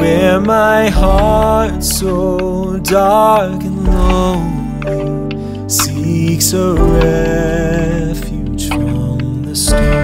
where 0.00 0.40
my 0.40 0.88
heart 0.88 1.84
so 1.84 2.78
dark 2.78 3.62
and 3.64 3.84
lonely 3.86 5.68
seeks 5.68 6.54
a 6.54 6.72
refuge 7.02 8.68
from 8.68 9.42
the 9.44 9.54
storm. 9.54 10.03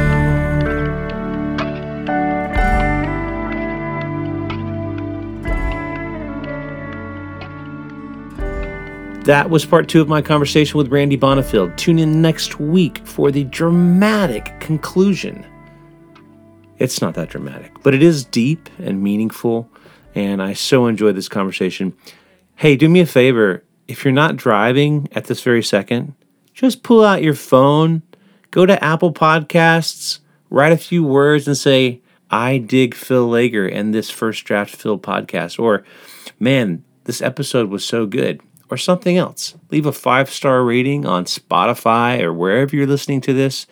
That 9.25 9.51
was 9.51 9.67
part 9.67 9.87
two 9.87 10.01
of 10.01 10.09
my 10.09 10.23
conversation 10.23 10.79
with 10.79 10.89
Randy 10.89 11.17
Bonifield. 11.17 11.77
Tune 11.77 11.99
in 11.99 12.23
next 12.23 12.59
week 12.59 13.07
for 13.07 13.31
the 13.31 13.45
dramatic 13.45 14.59
conclusion. 14.61 15.47
It's 16.79 17.03
not 17.03 17.15
that 17.15 17.29
dramatic, 17.29 17.83
but 17.83 17.95
it 17.95 18.03
is 18.03 18.25
deep 18.25 18.71
and 18.79 19.03
meaningful, 19.03 19.71
and 20.15 20.43
I 20.43 20.55
so 20.55 20.87
enjoyed 20.87 21.17
this 21.17 21.29
conversation. 21.29 21.95
Hey, 22.57 22.77
do 22.77 22.89
me 22.89 23.01
a 23.01 23.07
favor. 23.07 23.63
If 23.87 24.05
you're 24.05 24.13
not 24.13 24.37
driving 24.37 25.07
at 25.13 25.27
this 25.27 25.43
very 25.43 25.63
second, 25.63 26.15
just 26.55 26.83
pull 26.83 27.05
out 27.05 27.23
your 27.23 27.35
phone, 27.35 28.03
go 28.51 28.65
to 28.65 28.83
Apple 28.83 29.13
Podcasts, 29.13 30.21
write 30.49 30.73
a 30.73 30.79
few 30.79 31.05
words, 31.05 31.47
and 31.47 31.59
say, 31.59 32.01
I 32.31 32.57
dig 32.57 32.95
Phil 32.95 33.29
Laeger 33.29 33.71
and 33.71 33.95
this 33.95 34.09
First 34.09 34.45
Draft 34.45 34.75
Phil 34.75 34.99
podcast. 34.99 35.61
Or, 35.61 35.85
man, 36.39 36.85
this 37.05 37.21
episode 37.21 37.69
was 37.69 37.85
so 37.85 38.07
good. 38.07 38.41
Or 38.71 38.77
something 38.77 39.17
else. 39.17 39.57
Leave 39.71 39.85
a 39.85 39.93
five 39.93 40.31
star 40.31 40.63
rating 40.63 41.05
on 41.05 41.25
Spotify 41.25 42.21
or 42.21 42.33
wherever 42.33 42.77
you're 42.77 42.87
listening 42.87 43.21
to 43.23 43.33
this. 43.33 43.67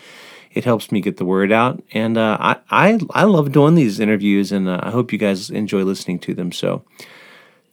It 0.53 0.65
helps 0.65 0.91
me 0.91 1.01
get 1.01 1.19
the 1.19 1.25
word 1.25 1.53
out. 1.53 1.81
And 1.93 2.19
uh, 2.19 2.37
I, 2.41 2.57
I, 2.71 2.99
I 3.13 3.25
love 3.25 3.53
doing 3.53 3.77
these 3.77 4.01
interviews, 4.01 4.51
and 4.51 4.69
uh, 4.69 4.81
I 4.83 4.91
hope 4.91 5.13
you 5.13 5.19
guys 5.19 5.51
enjoy 5.51 5.85
listening 5.85 6.19
to 6.21 6.35
them. 6.35 6.51
So, 6.51 6.85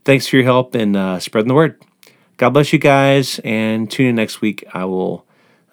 thanks 0.03 0.27
for 0.27 0.35
your 0.35 0.45
help 0.45 0.75
in 0.75 0.95
uh, 0.95 1.19
spreading 1.19 1.47
the 1.47 1.55
word. 1.55 1.81
God 2.37 2.51
bless 2.51 2.71
you 2.73 2.79
guys, 2.79 3.39
and 3.43 3.89
tune 3.89 4.07
in 4.07 4.15
next 4.15 4.41
week. 4.41 4.63
I 4.73 4.85
will 4.85 5.25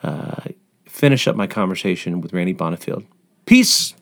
uh, 0.02 0.44
finish 0.86 1.28
up 1.28 1.36
my 1.36 1.46
conversation 1.46 2.20
with 2.20 2.32
Randy 2.32 2.54
Bonifield. 2.54 3.04
Peace. 3.44 3.94